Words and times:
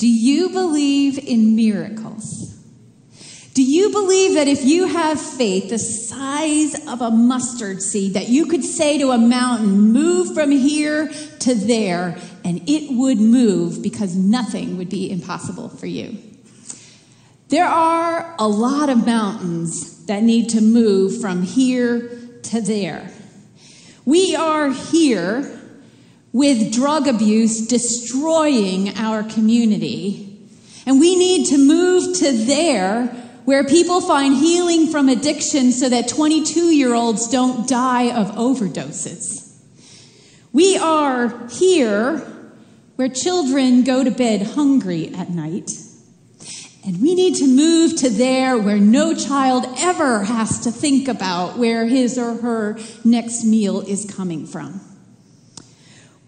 Do 0.00 0.08
you 0.08 0.48
believe 0.48 1.18
in 1.18 1.54
miracles? 1.54 2.56
Do 3.52 3.62
you 3.62 3.90
believe 3.90 4.32
that 4.32 4.48
if 4.48 4.64
you 4.64 4.86
have 4.86 5.20
faith 5.20 5.68
the 5.68 5.78
size 5.78 6.88
of 6.88 7.02
a 7.02 7.10
mustard 7.10 7.82
seed, 7.82 8.14
that 8.14 8.30
you 8.30 8.46
could 8.46 8.64
say 8.64 8.96
to 8.96 9.10
a 9.10 9.18
mountain, 9.18 9.92
move 9.92 10.32
from 10.32 10.52
here 10.52 11.08
to 11.40 11.54
there, 11.54 12.16
and 12.46 12.66
it 12.66 12.96
would 12.96 13.18
move 13.18 13.82
because 13.82 14.16
nothing 14.16 14.78
would 14.78 14.88
be 14.88 15.10
impossible 15.10 15.68
for 15.68 15.86
you? 15.86 16.16
There 17.48 17.66
are 17.66 18.34
a 18.38 18.48
lot 18.48 18.88
of 18.88 19.04
mountains 19.04 20.06
that 20.06 20.22
need 20.22 20.48
to 20.50 20.62
move 20.62 21.20
from 21.20 21.42
here 21.42 22.08
to 22.44 22.62
there. 22.62 23.10
We 24.06 24.34
are 24.34 24.70
here 24.70 25.59
with 26.32 26.72
drug 26.72 27.06
abuse 27.06 27.66
destroying 27.66 28.96
our 28.96 29.22
community. 29.22 30.38
And 30.86 31.00
we 31.00 31.16
need 31.16 31.46
to 31.46 31.58
move 31.58 32.16
to 32.18 32.32
there 32.32 33.06
where 33.44 33.64
people 33.64 34.00
find 34.00 34.34
healing 34.34 34.86
from 34.86 35.08
addiction 35.08 35.72
so 35.72 35.88
that 35.88 36.08
22 36.08 36.74
year 36.74 36.94
olds 36.94 37.28
don't 37.28 37.68
die 37.68 38.12
of 38.14 38.28
overdoses. 38.32 39.60
We 40.52 40.76
are 40.76 41.48
here 41.48 42.18
where 42.96 43.08
children 43.08 43.82
go 43.82 44.04
to 44.04 44.10
bed 44.10 44.42
hungry 44.42 45.12
at 45.14 45.30
night. 45.30 45.70
And 46.84 47.00
we 47.02 47.14
need 47.14 47.36
to 47.36 47.46
move 47.46 47.96
to 47.96 48.08
there 48.08 48.58
where 48.58 48.78
no 48.78 49.14
child 49.14 49.66
ever 49.78 50.24
has 50.24 50.60
to 50.60 50.70
think 50.70 51.08
about 51.08 51.58
where 51.58 51.86
his 51.86 52.18
or 52.18 52.36
her 52.36 52.78
next 53.04 53.44
meal 53.44 53.80
is 53.80 54.10
coming 54.10 54.46
from. 54.46 54.80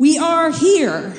We 0.03 0.19
are 0.19 0.51
here 0.51 1.15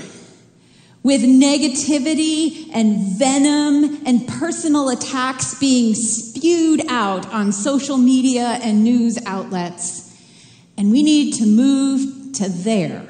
with 1.04 1.22
negativity 1.22 2.70
and 2.74 3.18
venom 3.18 4.06
and 4.06 4.28
personal 4.28 4.90
attacks 4.90 5.58
being 5.58 5.96
spewed 5.96 6.82
out 6.90 7.26
on 7.28 7.54
social 7.54 7.98
media 7.98 8.60
and 8.62 8.84
news 8.84 9.18
outlets. 9.26 10.14
And 10.76 10.92
we 10.92 11.02
need 11.02 11.36
to 11.36 11.46
move 11.46 12.34
to 12.34 12.50
there 12.50 13.08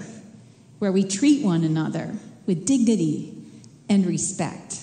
where 0.78 0.92
we 0.92 1.04
treat 1.04 1.44
one 1.44 1.64
another 1.64 2.18
with 2.46 2.68
dignity 2.68 3.36
and 3.90 4.06
respect. 4.06 4.80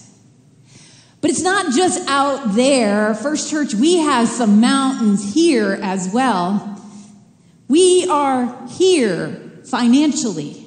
But 1.20 1.30
it's 1.30 1.42
not 1.42 1.72
just 1.72 2.08
out 2.08 2.56
there. 2.56 3.14
First 3.14 3.48
Church, 3.48 3.74
we 3.74 3.98
have 3.98 4.26
some 4.26 4.60
mountains 4.60 5.34
here 5.34 5.78
as 5.82 6.10
well. 6.12 6.84
We 7.68 8.08
are 8.10 8.66
here 8.66 9.40
financially 9.62 10.59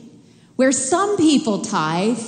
where 0.55 0.71
some 0.71 1.17
people 1.17 1.61
tithe, 1.61 2.19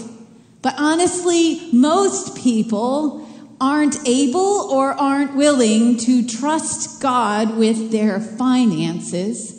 but 0.61 0.75
honestly, 0.77 1.69
most 1.71 2.35
people 2.37 3.27
aren't 3.61 4.05
able 4.07 4.67
or 4.71 4.93
aren't 4.93 5.35
willing 5.35 5.97
to 5.97 6.27
trust 6.27 7.01
God 7.01 7.57
with 7.57 7.91
their 7.91 8.19
finances. 8.19 9.55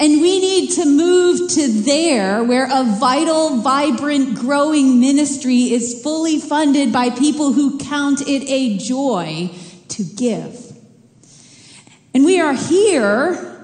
And 0.00 0.20
we 0.20 0.40
need 0.40 0.70
to 0.72 0.86
move 0.86 1.50
to 1.52 1.68
there 1.68 2.44
where 2.44 2.66
a 2.66 2.84
vital, 2.84 3.56
vibrant, 3.58 4.38
growing 4.38 5.00
ministry 5.00 5.72
is 5.72 6.02
fully 6.02 6.38
funded 6.38 6.92
by 6.92 7.10
people 7.10 7.52
who 7.52 7.78
count 7.78 8.20
it 8.22 8.48
a 8.48 8.78
joy 8.78 9.50
to 9.88 10.04
give. 10.04 10.72
And 12.14 12.24
we 12.24 12.40
are 12.40 12.54
here 12.54 13.57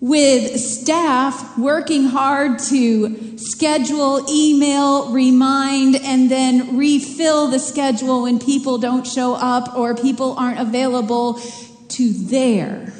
with 0.00 0.60
staff 0.60 1.56
working 1.56 2.04
hard 2.04 2.58
to 2.58 3.38
schedule, 3.38 4.24
email, 4.30 5.10
remind, 5.10 5.96
and 5.96 6.30
then 6.30 6.76
refill 6.76 7.48
the 7.48 7.58
schedule 7.58 8.22
when 8.22 8.38
people 8.38 8.78
don't 8.78 9.06
show 9.06 9.34
up 9.34 9.74
or 9.76 9.94
people 9.94 10.34
aren't 10.38 10.60
available 10.60 11.40
to 11.88 12.12
there, 12.12 12.92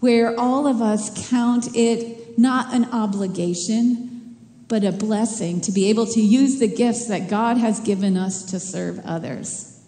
where 0.00 0.38
all 0.38 0.66
of 0.66 0.82
us 0.82 1.28
count 1.30 1.74
it 1.74 2.38
not 2.38 2.74
an 2.74 2.84
obligation, 2.92 4.36
but 4.68 4.84
a 4.84 4.92
blessing 4.92 5.60
to 5.62 5.72
be 5.72 5.88
able 5.88 6.06
to 6.06 6.20
use 6.20 6.58
the 6.58 6.68
gifts 6.68 7.06
that 7.06 7.28
God 7.28 7.56
has 7.56 7.80
given 7.80 8.16
us 8.16 8.50
to 8.50 8.60
serve 8.60 9.00
others. 9.04 9.82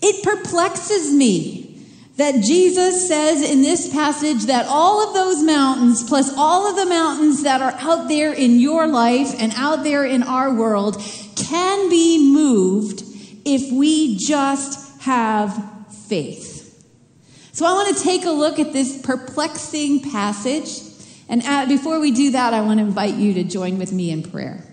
It 0.00 0.24
perplexes 0.24 1.12
me 1.12 1.71
that 2.16 2.42
Jesus 2.42 3.08
says 3.08 3.42
in 3.42 3.62
this 3.62 3.90
passage 3.90 4.44
that 4.44 4.66
all 4.68 5.06
of 5.06 5.14
those 5.14 5.42
mountains, 5.42 6.02
plus 6.02 6.32
all 6.36 6.68
of 6.68 6.76
the 6.76 6.86
mountains 6.86 7.42
that 7.44 7.62
are 7.62 7.72
out 7.78 8.08
there 8.08 8.32
in 8.32 8.60
your 8.60 8.86
life 8.86 9.34
and 9.40 9.52
out 9.56 9.82
there 9.82 10.04
in 10.04 10.22
our 10.22 10.52
world, 10.52 11.02
can 11.36 11.88
be 11.88 12.32
moved 12.32 13.02
if 13.44 13.72
we 13.72 14.16
just 14.18 15.00
have 15.02 15.58
faith. 16.06 16.52
So 17.52 17.66
I 17.66 17.72
want 17.72 17.96
to 17.96 18.02
take 18.02 18.24
a 18.24 18.30
look 18.30 18.58
at 18.58 18.72
this 18.72 19.00
perplexing 19.00 20.10
passage. 20.10 20.80
And 21.28 21.42
at, 21.44 21.68
before 21.68 21.98
we 21.98 22.10
do 22.10 22.32
that, 22.32 22.52
I 22.52 22.60
want 22.60 22.78
to 22.78 22.84
invite 22.84 23.14
you 23.14 23.34
to 23.34 23.44
join 23.44 23.78
with 23.78 23.92
me 23.92 24.10
in 24.10 24.22
prayer. 24.22 24.66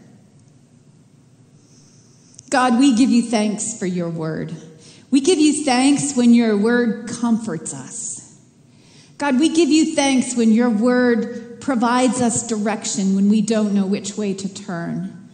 God, 2.49 2.79
we 2.79 2.95
give 2.95 3.09
you 3.09 3.21
thanks 3.21 3.77
for 3.77 3.85
your 3.85 4.09
word. 4.09 4.53
We 5.11 5.21
give 5.21 5.39
you 5.39 5.65
thanks 5.65 6.15
when 6.15 6.33
your 6.33 6.55
word 6.55 7.09
comforts 7.09 7.73
us. 7.73 8.39
God, 9.17 9.39
we 9.39 9.49
give 9.49 9.69
you 9.69 9.95
thanks 9.95 10.35
when 10.35 10.51
your 10.51 10.69
word 10.69 11.59
provides 11.61 12.21
us 12.21 12.47
direction 12.47 13.15
when 13.15 13.29
we 13.29 13.41
don't 13.41 13.73
know 13.73 13.85
which 13.85 14.17
way 14.17 14.33
to 14.33 14.53
turn. 14.53 15.29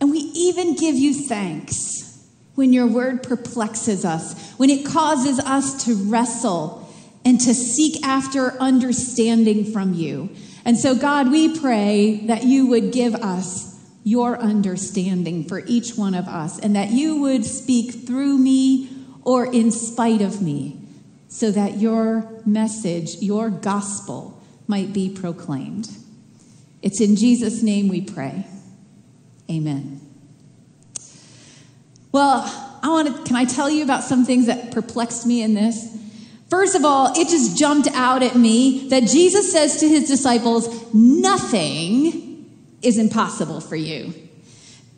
And 0.00 0.10
we 0.10 0.18
even 0.18 0.76
give 0.76 0.94
you 0.94 1.12
thanks 1.12 2.26
when 2.54 2.72
your 2.72 2.86
word 2.86 3.22
perplexes 3.22 4.04
us, 4.04 4.52
when 4.52 4.70
it 4.70 4.86
causes 4.86 5.38
us 5.40 5.84
to 5.84 5.94
wrestle 5.94 6.88
and 7.24 7.40
to 7.40 7.54
seek 7.54 8.04
after 8.06 8.52
understanding 8.60 9.64
from 9.72 9.94
you. 9.94 10.30
And 10.64 10.78
so, 10.78 10.94
God, 10.94 11.30
we 11.30 11.58
pray 11.58 12.22
that 12.26 12.44
you 12.44 12.66
would 12.68 12.92
give 12.92 13.14
us 13.14 13.84
your 14.04 14.38
understanding 14.38 15.42
for 15.44 15.64
each 15.66 15.96
one 15.96 16.14
of 16.14 16.28
us 16.28 16.60
and 16.60 16.76
that 16.76 16.90
you 16.90 17.20
would 17.22 17.44
speak 17.44 18.06
through 18.06 18.38
me 18.38 18.95
or 19.26 19.44
in 19.44 19.72
spite 19.72 20.22
of 20.22 20.40
me, 20.40 20.80
so 21.26 21.50
that 21.50 21.78
your 21.78 22.40
message, 22.46 23.16
your 23.16 23.50
gospel, 23.50 24.40
might 24.68 24.92
be 24.92 25.10
proclaimed. 25.10 25.90
It's 26.80 27.00
in 27.00 27.16
Jesus' 27.16 27.60
name 27.60 27.88
we 27.88 28.00
pray. 28.00 28.46
Amen. 29.50 30.00
Well, 32.12 32.44
I 32.84 32.88
want 32.88 33.16
to, 33.16 33.22
can 33.24 33.34
I 33.34 33.44
tell 33.44 33.68
you 33.68 33.82
about 33.82 34.04
some 34.04 34.24
things 34.24 34.46
that 34.46 34.70
perplexed 34.70 35.26
me 35.26 35.42
in 35.42 35.54
this? 35.54 35.98
First 36.48 36.76
of 36.76 36.84
all, 36.84 37.12
it 37.18 37.28
just 37.28 37.58
jumped 37.58 37.88
out 37.88 38.22
at 38.22 38.36
me 38.36 38.88
that 38.90 39.08
Jesus 39.08 39.50
says 39.50 39.80
to 39.80 39.88
his 39.88 40.06
disciples, 40.06 40.94
Nothing 40.94 42.48
is 42.80 42.96
impossible 42.96 43.60
for 43.60 43.74
you. 43.74 44.14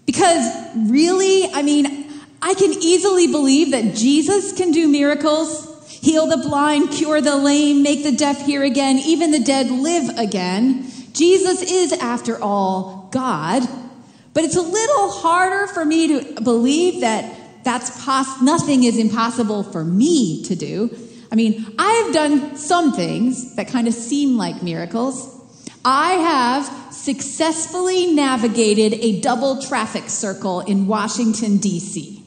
Because 0.04 0.46
really, 0.76 1.50
I 1.50 1.62
mean, 1.62 2.07
I 2.40 2.54
can 2.54 2.72
easily 2.72 3.26
believe 3.26 3.72
that 3.72 3.94
Jesus 3.94 4.52
can 4.52 4.70
do 4.70 4.88
miracles, 4.88 5.88
heal 5.88 6.26
the 6.26 6.36
blind, 6.36 6.90
cure 6.90 7.20
the 7.20 7.36
lame, 7.36 7.82
make 7.82 8.04
the 8.04 8.12
deaf 8.12 8.46
hear 8.46 8.62
again, 8.62 8.98
even 8.98 9.32
the 9.32 9.40
dead 9.40 9.70
live 9.70 10.16
again. 10.16 10.90
Jesus 11.12 11.62
is, 11.62 11.92
after 11.92 12.40
all, 12.40 13.08
God. 13.12 13.68
But 14.34 14.44
it's 14.44 14.56
a 14.56 14.62
little 14.62 15.10
harder 15.10 15.66
for 15.66 15.84
me 15.84 16.08
to 16.08 16.40
believe 16.40 17.00
that 17.00 17.64
that's 17.64 18.04
pos- 18.04 18.40
nothing 18.40 18.84
is 18.84 18.98
impossible 18.98 19.64
for 19.64 19.84
me 19.84 20.44
to 20.44 20.54
do. 20.54 20.96
I 21.32 21.34
mean, 21.34 21.74
I've 21.78 22.14
done 22.14 22.56
some 22.56 22.92
things 22.92 23.56
that 23.56 23.68
kind 23.68 23.88
of 23.88 23.94
seem 23.94 24.36
like 24.36 24.62
miracles. 24.62 25.34
I 25.84 26.12
have 26.12 26.94
successfully 26.94 28.14
navigated 28.14 28.94
a 28.94 29.20
double 29.20 29.60
traffic 29.60 30.08
circle 30.08 30.60
in 30.60 30.86
Washington, 30.86 31.58
D.C. 31.58 32.17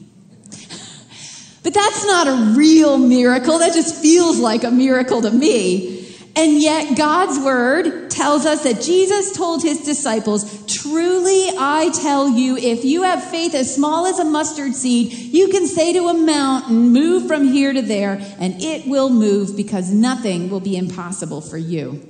But 1.72 1.80
that's 1.80 2.04
not 2.04 2.28
a 2.28 2.54
real 2.54 2.98
miracle. 2.98 3.58
That 3.58 3.72
just 3.72 3.94
feels 3.94 4.38
like 4.38 4.62
a 4.62 4.70
miracle 4.70 5.22
to 5.22 5.30
me. 5.30 6.06
And 6.36 6.60
yet, 6.60 6.98
God's 6.98 7.42
word 7.42 8.10
tells 8.10 8.44
us 8.44 8.64
that 8.64 8.82
Jesus 8.82 9.34
told 9.34 9.62
his 9.62 9.82
disciples, 9.82 10.66
Truly 10.66 11.48
I 11.58 11.90
tell 11.94 12.28
you, 12.28 12.56
if 12.56 12.84
you 12.84 13.02
have 13.02 13.24
faith 13.24 13.54
as 13.54 13.74
small 13.74 14.06
as 14.06 14.18
a 14.18 14.24
mustard 14.24 14.74
seed, 14.74 15.12
you 15.12 15.48
can 15.48 15.66
say 15.66 15.92
to 15.94 16.08
a 16.08 16.14
mountain, 16.14 16.90
Move 16.90 17.26
from 17.26 17.44
here 17.44 17.72
to 17.72 17.82
there, 17.82 18.18
and 18.38 18.62
it 18.62 18.86
will 18.86 19.08
move 19.08 19.56
because 19.56 19.90
nothing 19.90 20.50
will 20.50 20.60
be 20.60 20.76
impossible 20.76 21.40
for 21.40 21.58
you. 21.58 22.06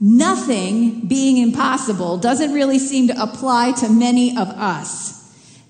Nothing 0.00 1.06
being 1.06 1.38
impossible 1.38 2.18
doesn't 2.18 2.52
really 2.52 2.78
seem 2.78 3.08
to 3.08 3.22
apply 3.22 3.72
to 3.72 3.88
many 3.88 4.36
of 4.36 4.48
us. 4.48 5.21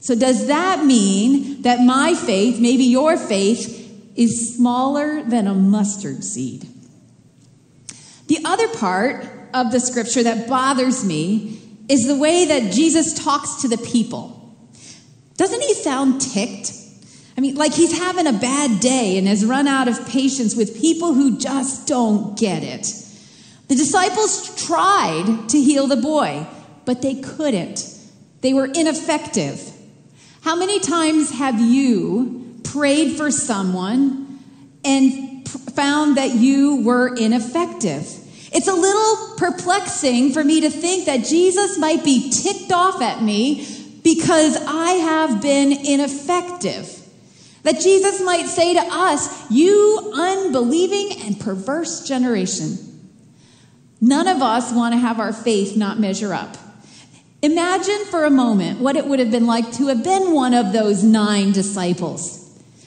So, 0.03 0.17
does 0.17 0.49
that 0.49 0.85
mean 0.85 1.63
that 1.63 1.81
my 1.81 2.15
faith, 2.15 2.59
maybe 2.59 2.83
your 2.83 3.17
faith, 3.17 3.79
is 4.17 4.57
smaller 4.57 5.23
than 5.23 5.47
a 5.47 5.55
mustard 5.55 6.25
seed? 6.25 6.67
The 8.27 8.41
other 8.45 8.67
part 8.67 9.25
of 9.55 9.71
the 9.71 9.79
scripture 9.79 10.25
that 10.25 10.49
bothers 10.49 11.05
me 11.05 11.61
is 11.89 12.09
the 12.09 12.17
way 12.17 12.47
that 12.47 12.73
Jesus 12.73 13.15
talks 13.15 13.63
to 13.63 13.69
the 13.69 13.79
people. 13.79 14.57
Doesn't 15.37 15.61
he 15.61 15.73
sound 15.73 16.21
ticked? 16.21 16.73
I 17.39 17.41
mean, 17.41 17.55
like 17.55 17.73
he's 17.73 17.97
having 17.97 18.27
a 18.27 18.33
bad 18.33 18.81
day 18.81 19.19
and 19.19 19.29
has 19.29 19.45
run 19.45 19.69
out 19.69 19.87
of 19.87 20.09
patience 20.09 20.57
with 20.57 20.81
people 20.81 21.15
who 21.15 21.39
just 21.39 21.87
don't 21.87 22.37
get 22.37 22.65
it. 22.65 22.93
The 23.69 23.77
disciples 23.77 24.67
tried 24.67 25.49
to 25.51 25.61
heal 25.61 25.87
the 25.87 25.97
boy, 25.97 26.45
but 26.87 27.03
they 27.03 27.15
couldn't. 27.15 27.89
They 28.41 28.53
were 28.53 28.67
ineffective. 28.67 29.79
How 30.43 30.57
many 30.57 30.81
times 30.81 31.31
have 31.31 31.61
you 31.61 32.59
prayed 32.65 33.17
for 33.17 33.31
someone 33.31 34.41
and 34.85 35.49
found 35.49 36.17
that 36.17 36.35
you 36.35 36.83
were 36.83 37.15
ineffective? 37.15 38.09
It's 38.53 38.67
a 38.67 38.75
little 38.75 39.37
perplexing 39.37 40.33
for 40.33 40.43
me 40.43 40.63
to 40.63 40.71
think 40.71 41.07
that 41.07 41.25
Jesus 41.25 41.79
might 41.79 42.03
be 42.05 42.29
ticked 42.31 42.73
off 42.73 43.01
at 43.01 43.23
me 43.23 43.65
because 44.03 44.57
I 44.67 44.91
have 44.91 45.41
been 45.41 45.71
ineffective. 45.71 46.89
That 47.63 47.79
Jesus 47.79 48.21
might 48.21 48.47
say 48.47 48.75
to 48.75 48.81
us, 48.81 49.49
You 49.49 50.13
unbelieving 50.13 51.25
and 51.25 51.39
perverse 51.39 52.05
generation. 52.09 52.79
None 54.01 54.27
of 54.27 54.43
us 54.43 54.73
want 54.73 54.95
to 54.95 54.99
have 54.99 55.21
our 55.21 55.33
faith 55.33 55.77
not 55.77 56.01
measure 56.01 56.35
up. 56.35 56.57
Imagine 57.43 58.05
for 58.05 58.25
a 58.25 58.31
moment 58.31 58.79
what 58.79 58.95
it 58.95 59.05
would 59.07 59.19
have 59.19 59.33
been 59.33 59.47
like 59.47 59.73
to 59.73 59.89
have 59.89 60.05
been 60.05 60.33
one 60.33 60.55
of 60.55 60.73
those 60.73 61.03
nine 61.03 61.51
disciples. 61.51 62.39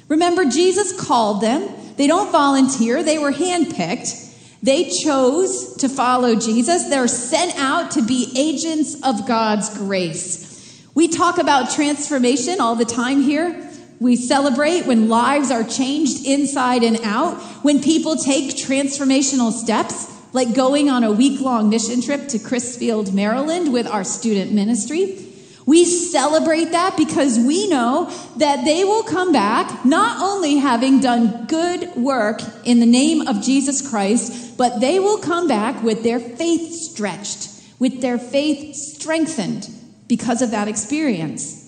Remember, 0.07 0.45
Jesus 0.45 0.97
called 0.97 1.41
them. 1.41 1.69
They 1.97 2.07
don't 2.07 2.31
volunteer, 2.31 3.03
they 3.03 3.17
were 3.17 3.33
handpicked. 3.33 4.21
They 4.63 4.89
chose 4.89 5.75
to 5.77 5.89
follow 5.89 6.35
Jesus. 6.35 6.89
They're 6.89 7.07
sent 7.07 7.55
out 7.57 7.91
to 7.91 8.01
be 8.01 8.31
agents 8.35 8.95
of 9.03 9.27
God's 9.27 9.77
grace. 9.77 10.81
We 10.95 11.09
talk 11.09 11.37
about 11.37 11.71
transformation 11.71 12.61
all 12.61 12.75
the 12.75 12.85
time 12.85 13.21
here. 13.21 13.69
We 13.99 14.15
celebrate 14.15 14.85
when 14.85 15.09
lives 15.09 15.51
are 15.51 15.63
changed 15.63 16.25
inside 16.25 16.83
and 16.83 16.99
out, 17.03 17.35
when 17.63 17.81
people 17.81 18.15
take 18.15 18.51
transformational 18.55 19.51
steps, 19.51 20.11
like 20.35 20.53
going 20.53 20.89
on 20.89 21.05
a 21.05 21.11
week 21.13 21.39
long 21.39 21.69
mission 21.69 22.01
trip 22.01 22.27
to 22.27 22.37
Crisfield, 22.37 23.13
Maryland 23.13 23.71
with 23.71 23.87
our 23.87 24.03
student 24.03 24.51
ministry. 24.51 25.17
We 25.65 25.85
celebrate 25.85 26.71
that 26.71 26.97
because 26.97 27.39
we 27.39 27.69
know 27.69 28.11
that 28.35 28.65
they 28.65 28.83
will 28.83 29.03
come 29.03 29.31
back 29.31 29.85
not 29.85 30.21
only 30.21 30.57
having 30.57 30.99
done 30.99 31.45
good 31.45 31.95
work 31.95 32.41
in 32.65 32.81
the 32.81 32.85
name 32.85 33.29
of 33.29 33.41
Jesus 33.41 33.87
Christ, 33.89 34.57
but 34.57 34.81
they 34.81 34.99
will 34.99 35.19
come 35.19 35.47
back 35.47 35.81
with 35.81 36.03
their 36.03 36.19
faith 36.19 36.73
stretched, 36.73 37.49
with 37.79 38.01
their 38.01 38.17
faith 38.17 38.75
strengthened 38.75 39.69
because 40.09 40.41
of 40.41 40.51
that 40.51 40.67
experience. 40.67 41.64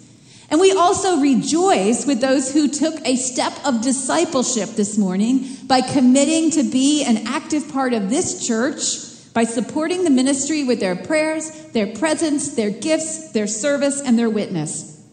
And 0.50 0.62
we 0.62 0.72
also 0.72 1.20
rejoice 1.20 2.06
with 2.06 2.22
those 2.22 2.54
who 2.54 2.70
took 2.70 2.96
a 3.06 3.18
step 3.18 3.54
of 3.66 3.82
discipleship 3.82 4.70
this 4.70 4.98
morning 4.98 5.46
by 5.66 5.82
committing 5.82 6.52
to 6.52 6.64
be 6.64 7.04
an 7.04 7.28
active 7.28 7.70
part 7.70 7.94
of 7.94 8.10
this 8.10 8.48
church 8.48 9.34
by 9.34 9.44
supporting 9.44 10.04
the 10.04 10.10
ministry 10.10 10.64
with 10.64 10.80
their 10.80 10.96
prayers, 10.96 11.52
their 11.74 11.96
presence, 11.96 12.56
their 12.56 12.72
gifts, 12.72 13.34
their 13.34 13.46
service, 13.46 14.02
and 14.02 14.18
their 14.18 14.30
witness. 14.30 15.06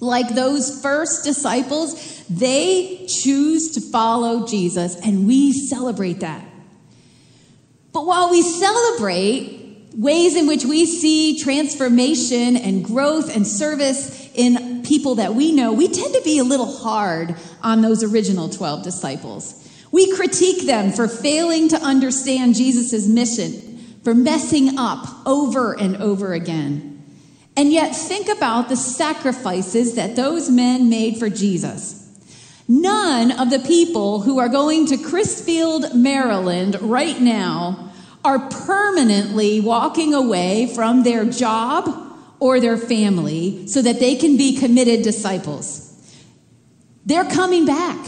Like 0.00 0.34
those 0.34 0.82
first 0.82 1.22
disciples, 1.22 2.26
they 2.28 3.06
choose 3.06 3.72
to 3.74 3.80
follow 3.80 4.48
Jesus, 4.48 4.96
and 4.96 5.28
we 5.28 5.52
celebrate 5.52 6.20
that. 6.20 6.44
But 7.92 8.06
while 8.06 8.30
we 8.30 8.42
celebrate 8.42 9.60
ways 9.94 10.34
in 10.34 10.46
which 10.46 10.64
we 10.64 10.86
see 10.86 11.38
transformation 11.38 12.56
and 12.56 12.84
growth 12.84 13.32
and 13.34 13.46
service 13.46 14.21
in 14.34 14.82
people 14.82 15.16
that 15.16 15.34
we 15.34 15.52
know, 15.52 15.72
we 15.72 15.88
tend 15.88 16.14
to 16.14 16.22
be 16.22 16.38
a 16.38 16.44
little 16.44 16.70
hard 16.78 17.36
on 17.62 17.82
those 17.82 18.02
original 18.02 18.48
12 18.48 18.82
disciples. 18.82 19.58
We 19.90 20.14
critique 20.16 20.66
them 20.66 20.92
for 20.92 21.06
failing 21.06 21.68
to 21.68 21.76
understand 21.76 22.54
Jesus' 22.54 23.06
mission, 23.06 23.96
for 24.02 24.14
messing 24.14 24.78
up 24.78 25.06
over 25.26 25.78
and 25.78 25.96
over 25.98 26.32
again. 26.32 27.04
And 27.56 27.70
yet, 27.70 27.94
think 27.94 28.28
about 28.28 28.70
the 28.70 28.76
sacrifices 28.76 29.94
that 29.96 30.16
those 30.16 30.48
men 30.48 30.88
made 30.88 31.18
for 31.18 31.28
Jesus. 31.28 31.98
None 32.66 33.32
of 33.32 33.50
the 33.50 33.58
people 33.58 34.22
who 34.22 34.38
are 34.38 34.48
going 34.48 34.86
to 34.86 34.96
Crisfield, 34.96 35.94
Maryland 35.94 36.80
right 36.80 37.20
now 37.20 37.92
are 38.24 38.48
permanently 38.48 39.60
walking 39.60 40.14
away 40.14 40.72
from 40.74 41.02
their 41.02 41.26
job 41.26 42.01
or 42.42 42.58
their 42.58 42.76
family 42.76 43.68
so 43.68 43.80
that 43.80 44.00
they 44.00 44.16
can 44.16 44.36
be 44.36 44.56
committed 44.58 45.02
disciples. 45.02 45.88
They're 47.06 47.30
coming 47.30 47.66
back. 47.66 48.04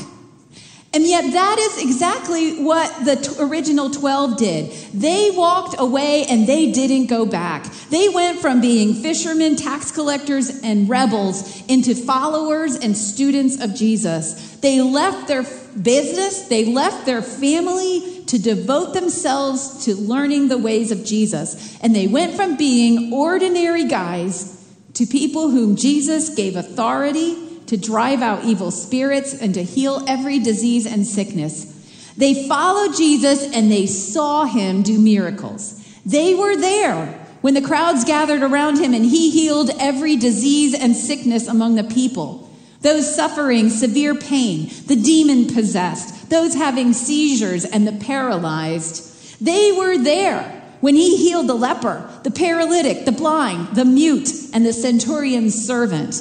And 0.95 1.05
yet, 1.05 1.33
that 1.33 1.59
is 1.59 1.83
exactly 1.83 2.63
what 2.63 3.05
the 3.05 3.17
t- 3.17 3.35
original 3.41 3.91
12 3.91 4.37
did. 4.39 4.71
They 4.95 5.33
walked 5.33 5.75
away 5.81 6.25
and 6.27 6.47
they 6.47 6.71
didn't 6.71 7.07
go 7.07 7.27
back. 7.27 7.65
They 7.91 8.09
went 8.09 8.39
from 8.39 8.61
being 8.61 8.95
fishermen, 8.95 9.57
tax 9.57 9.91
collectors, 9.91 10.63
and 10.63 10.89
rebels 10.89 11.65
into 11.67 11.97
followers 11.97 12.77
and 12.77 12.97
students 12.97 13.61
of 13.61 13.75
Jesus. 13.75 14.57
They 14.59 14.81
left 14.83 15.27
their 15.27 15.43
business, 15.83 16.47
they 16.47 16.65
left 16.67 17.07
their 17.07 17.23
family 17.23 18.23
to 18.27 18.39
devote 18.39 18.95
themselves 18.95 19.85
to 19.87 19.97
learning 19.97 20.47
the 20.47 20.59
ways 20.59 20.93
of 20.93 21.05
Jesus. 21.05 21.77
And 21.81 21.93
they 21.93 22.07
went 22.07 22.35
from 22.35 22.57
being 22.57 23.13
ordinary 23.13 23.89
guys 23.89 24.55
to 24.95 25.07
people 25.07 25.51
whom 25.51 25.75
Jesus 25.75 26.35
gave 26.37 26.55
authority 26.55 27.44
to 27.67 27.77
drive 27.77 28.23
out 28.23 28.45
evil 28.45 28.71
spirits 28.71 29.35
and 29.35 29.55
to 29.55 29.63
heal 29.63 30.05
every 30.07 30.39
disease 30.39 30.87
and 30.87 31.07
sickness. 31.07 31.71
They 32.17 32.47
followed 32.49 32.97
Jesus 32.97 33.43
and 33.55 33.71
they 33.71 33.87
saw 33.87 34.45
him 34.45 34.83
do 34.83 34.99
miracles. 34.99 35.81
They 36.07 36.35
were 36.35 36.57
there 36.57 37.07
when 37.41 37.55
the 37.55 37.63
crowds 37.63 38.05
gathered 38.05 38.43
around 38.43 38.79
him 38.79 38.95
and 38.95 39.05
he 39.05 39.31
healed 39.31 39.71
every 39.79 40.17
disease 40.17 40.75
and 40.75 40.95
sickness 40.95 41.49
among 41.49 41.75
the 41.75 41.85
people. 41.85 42.49
Those 42.81 43.15
suffering 43.15 43.71
severe 43.71 44.15
pain, 44.15 44.71
the 44.87 44.97
demon 44.97 45.47
possessed, 45.55 46.29
those 46.29 46.55
having 46.55 46.93
seizures, 46.93 47.65
and 47.65 47.87
the 47.87 47.93
paralyzed. 47.93 49.43
They 49.45 49.73
were 49.73 49.97
there 49.97 50.63
when 50.81 50.95
he 50.95 51.17
healed 51.17 51.47
the 51.47 51.55
leper, 51.55 52.11
the 52.25 52.31
paralytic, 52.31 53.07
the 53.07 53.13
blind, 53.13 53.75
the 53.75 53.87
mute, 53.87 54.29
and 54.53 54.67
the 54.67 54.73
centurion's 54.75 55.55
servant. 55.55 56.15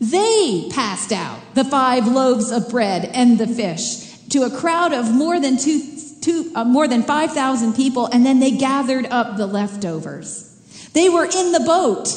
They 0.00 0.68
passed 0.70 1.12
out 1.12 1.38
the 1.54 1.64
five 1.64 2.06
loaves 2.06 2.50
of 2.50 2.70
bread 2.70 3.04
and 3.12 3.36
the 3.36 3.46
fish 3.46 4.10
to 4.30 4.44
a 4.44 4.50
crowd 4.50 4.94
of 4.94 5.12
more 5.12 5.38
than 5.38 5.58
two, 5.58 5.82
two 6.22 6.50
uh, 6.54 6.64
more 6.64 6.88
than 6.88 7.02
5,000 7.02 7.74
people, 7.74 8.06
and 8.06 8.24
then 8.24 8.40
they 8.40 8.52
gathered 8.52 9.06
up 9.06 9.36
the 9.36 9.46
leftovers. 9.46 10.46
They 10.94 11.10
were 11.10 11.26
in 11.26 11.52
the 11.52 11.60
boat 11.60 12.08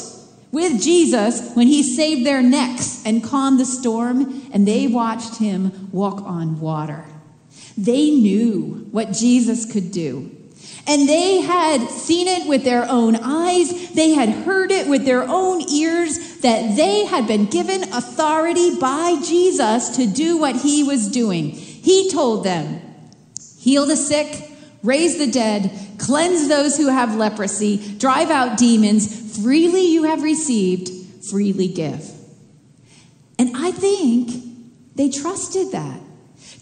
with 0.50 0.82
Jesus 0.82 1.52
when 1.54 1.66
he 1.66 1.82
saved 1.82 2.24
their 2.24 2.42
necks 2.42 3.04
and 3.04 3.22
calmed 3.22 3.60
the 3.60 3.66
storm, 3.66 4.48
and 4.52 4.66
they 4.66 4.86
watched 4.86 5.36
him 5.36 5.90
walk 5.92 6.22
on 6.22 6.60
water. 6.60 7.04
They 7.76 8.10
knew 8.10 8.88
what 8.92 9.12
Jesus 9.12 9.70
could 9.70 9.90
do. 9.90 10.30
And 10.86 11.08
they 11.08 11.40
had 11.40 11.88
seen 11.88 12.28
it 12.28 12.46
with 12.46 12.64
their 12.64 12.88
own 12.88 13.16
eyes. 13.16 13.90
They 13.90 14.10
had 14.10 14.28
heard 14.28 14.70
it 14.70 14.86
with 14.86 15.04
their 15.04 15.22
own 15.22 15.62
ears 15.70 16.33
that 16.44 16.76
they 16.76 17.06
had 17.06 17.26
been 17.26 17.46
given 17.46 17.84
authority 17.84 18.78
by 18.78 19.18
Jesus 19.24 19.96
to 19.96 20.06
do 20.06 20.36
what 20.36 20.56
he 20.56 20.84
was 20.84 21.08
doing. 21.08 21.52
He 21.52 22.10
told 22.10 22.44
them, 22.44 22.82
heal 23.58 23.86
the 23.86 23.96
sick, 23.96 24.50
raise 24.82 25.16
the 25.16 25.26
dead, 25.26 25.72
cleanse 25.96 26.48
those 26.48 26.76
who 26.76 26.88
have 26.88 27.16
leprosy, 27.16 27.96
drive 27.96 28.28
out 28.30 28.58
demons. 28.58 29.42
Freely 29.42 29.86
you 29.86 30.02
have 30.02 30.22
received, 30.22 30.90
freely 31.24 31.66
give. 31.66 32.10
And 33.38 33.56
I 33.56 33.70
think 33.70 34.30
they 34.96 35.08
trusted 35.08 35.72
that. 35.72 35.98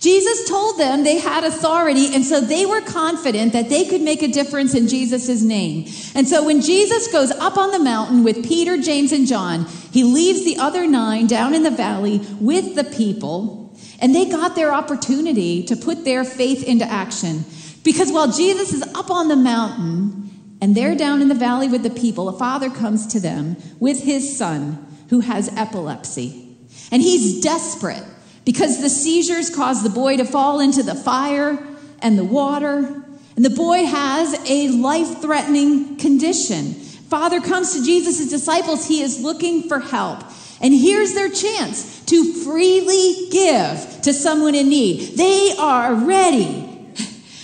Jesus 0.02 0.48
told 0.48 0.80
them 0.80 1.04
they 1.04 1.18
had 1.18 1.44
authority, 1.44 2.12
and 2.12 2.24
so 2.24 2.40
they 2.40 2.66
were 2.66 2.80
confident 2.80 3.52
that 3.52 3.68
they 3.68 3.84
could 3.84 4.00
make 4.00 4.20
a 4.20 4.26
difference 4.26 4.74
in 4.74 4.88
Jesus' 4.88 5.42
name. 5.42 5.86
And 6.16 6.26
so 6.26 6.44
when 6.44 6.60
Jesus 6.60 7.06
goes 7.06 7.30
up 7.30 7.56
on 7.56 7.70
the 7.70 7.78
mountain 7.78 8.24
with 8.24 8.44
Peter, 8.44 8.76
James, 8.76 9.12
and 9.12 9.28
John, 9.28 9.64
he 9.92 10.02
leaves 10.02 10.44
the 10.44 10.56
other 10.56 10.88
nine 10.88 11.28
down 11.28 11.54
in 11.54 11.62
the 11.62 11.70
valley 11.70 12.18
with 12.40 12.74
the 12.74 12.82
people, 12.82 13.72
and 14.00 14.12
they 14.12 14.28
got 14.28 14.56
their 14.56 14.74
opportunity 14.74 15.62
to 15.62 15.76
put 15.76 16.04
their 16.04 16.24
faith 16.24 16.64
into 16.64 16.84
action. 16.84 17.44
Because 17.84 18.10
while 18.10 18.32
Jesus 18.32 18.72
is 18.72 18.82
up 18.96 19.08
on 19.08 19.28
the 19.28 19.36
mountain 19.36 20.56
and 20.60 20.74
they're 20.74 20.96
down 20.96 21.22
in 21.22 21.28
the 21.28 21.34
valley 21.36 21.68
with 21.68 21.84
the 21.84 21.90
people, 21.90 22.28
a 22.28 22.36
father 22.36 22.70
comes 22.70 23.06
to 23.06 23.20
them 23.20 23.56
with 23.78 24.02
his 24.02 24.36
son 24.36 24.84
who 25.10 25.20
has 25.20 25.48
epilepsy. 25.56 26.56
And 26.90 27.00
he's 27.02 27.40
desperate 27.40 28.04
because 28.44 28.80
the 28.80 28.90
seizures 28.90 29.54
cause 29.54 29.82
the 29.82 29.90
boy 29.90 30.16
to 30.16 30.24
fall 30.24 30.60
into 30.60 30.82
the 30.82 30.94
fire 30.94 31.58
and 32.00 32.18
the 32.18 32.24
water. 32.24 33.02
And 33.36 33.44
the 33.44 33.50
boy 33.50 33.84
has 33.86 34.34
a 34.50 34.68
life 34.68 35.20
threatening 35.20 35.96
condition. 35.96 36.74
Father 36.74 37.40
comes 37.40 37.74
to 37.74 37.84
Jesus' 37.84 38.28
disciples. 38.28 38.86
He 38.86 39.02
is 39.02 39.22
looking 39.22 39.68
for 39.68 39.78
help. 39.78 40.24
And 40.60 40.74
here's 40.74 41.14
their 41.14 41.28
chance 41.28 42.04
to 42.06 42.32
freely 42.44 43.28
give 43.30 44.02
to 44.02 44.12
someone 44.12 44.54
in 44.54 44.68
need. 44.68 45.16
They 45.16 45.54
are 45.58 45.94
ready. 45.94 46.68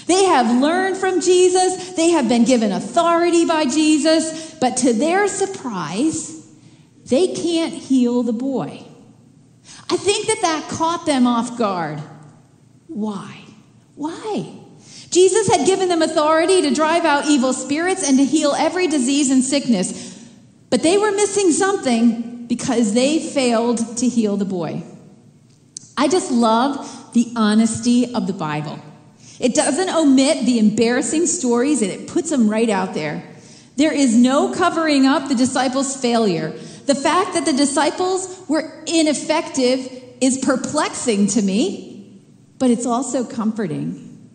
They 0.07 0.25
have 0.25 0.61
learned 0.61 0.97
from 0.97 1.21
Jesus. 1.21 1.93
They 1.93 2.11
have 2.11 2.29
been 2.29 2.45
given 2.45 2.73
authority 2.73 3.45
by 3.45 3.67
Jesus. 3.67 4.55
But 4.59 4.79
to 4.79 4.93
their 4.93 5.29
surprise, 5.29 6.47
they 7.07 7.29
can't 7.29 7.75
heal 7.75 8.23
the 8.23 8.33
boy. 8.33 8.88
I 9.91 9.97
think 9.97 10.27
that 10.27 10.41
that 10.43 10.69
caught 10.69 11.07
them 11.07 11.27
off 11.27 11.57
guard. 11.57 12.01
Why? 12.89 13.43
Why? 13.95 14.55
Jesus 15.11 15.49
had 15.49 15.67
given 15.67 15.89
them 15.89 16.03
authority 16.03 16.63
to 16.63 16.75
drive 16.75 17.05
out 17.05 17.27
evil 17.27 17.53
spirits 17.53 18.07
and 18.07 18.19
to 18.19 18.25
heal 18.25 18.55
every 18.57 18.87
disease 18.87 19.31
and 19.31 19.43
sickness. 19.43 20.15
But 20.71 20.83
they 20.83 20.99
were 20.99 21.13
missing 21.13 21.53
something 21.53 22.47
because 22.47 22.93
they 22.93 23.19
failed 23.19 23.99
to 23.99 24.09
heal 24.09 24.37
the 24.37 24.45
boy. 24.45 24.83
I 25.97 26.09
just 26.09 26.31
love 26.31 27.13
the 27.15 27.33
honesty 27.37 28.15
of 28.15 28.27
the 28.27 28.33
Bible. 28.33 28.79
It 29.41 29.55
doesn't 29.55 29.89
omit 29.89 30.47
the 30.47 30.59
embarrassing 30.59 31.27
stories 31.27 31.81
and 31.83 31.91
it 31.91 32.09
puts 32.09 32.31
them 32.31 32.49
right 32.49 32.69
out 32.69 32.95
there. 32.95 33.23
There 33.77 33.93
is 33.93 34.17
no 34.17 34.53
covering 34.53 35.07
up 35.07 35.29
the 35.29 35.35
disciples' 35.35 35.97
failure. 35.97 36.53
The 36.89 36.95
fact 36.95 37.35
that 37.35 37.45
the 37.45 37.53
disciples 37.53 38.43
were 38.49 38.83
ineffective 38.87 40.03
is 40.23 40.39
perplexing 40.39 41.27
to 41.29 41.43
me, 41.43 42.23
but 42.59 42.71
it's 42.71 42.87
also 42.87 43.25
comforting. 43.25 44.31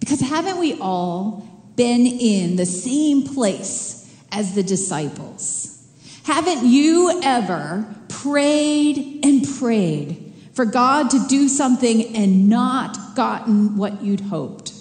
Because 0.00 0.20
haven't 0.20 0.58
we 0.58 0.76
all 0.80 1.48
been 1.76 2.04
in 2.04 2.56
the 2.56 2.66
same 2.66 3.22
place 3.22 4.12
as 4.32 4.56
the 4.56 4.64
disciples? 4.64 5.86
Haven't 6.24 6.66
you 6.66 7.20
ever 7.22 7.86
prayed 8.08 9.20
and 9.24 9.46
prayed 9.60 10.32
for 10.54 10.64
God 10.64 11.10
to 11.10 11.28
do 11.28 11.48
something 11.48 12.16
and 12.16 12.48
not 12.48 13.14
gotten 13.14 13.76
what 13.76 14.02
you'd 14.02 14.22
hoped? 14.22 14.72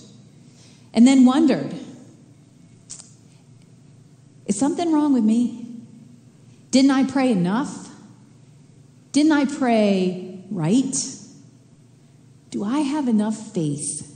And 0.96 1.08
then 1.08 1.26
wondered, 1.26 1.76
is 4.48 4.58
something 4.58 4.92
wrong 4.92 5.14
with 5.14 5.24
me? 5.24 5.67
Didn't 6.72 6.92
I 6.92 7.04
pray 7.06 7.32
enough? 7.32 7.90
Didn't 9.12 9.32
I 9.32 9.46
pray 9.46 10.44
right? 10.52 10.96
Do 12.50 12.64
I 12.64 12.80
have 12.80 13.08
enough 13.08 13.36
faith? 13.54 14.16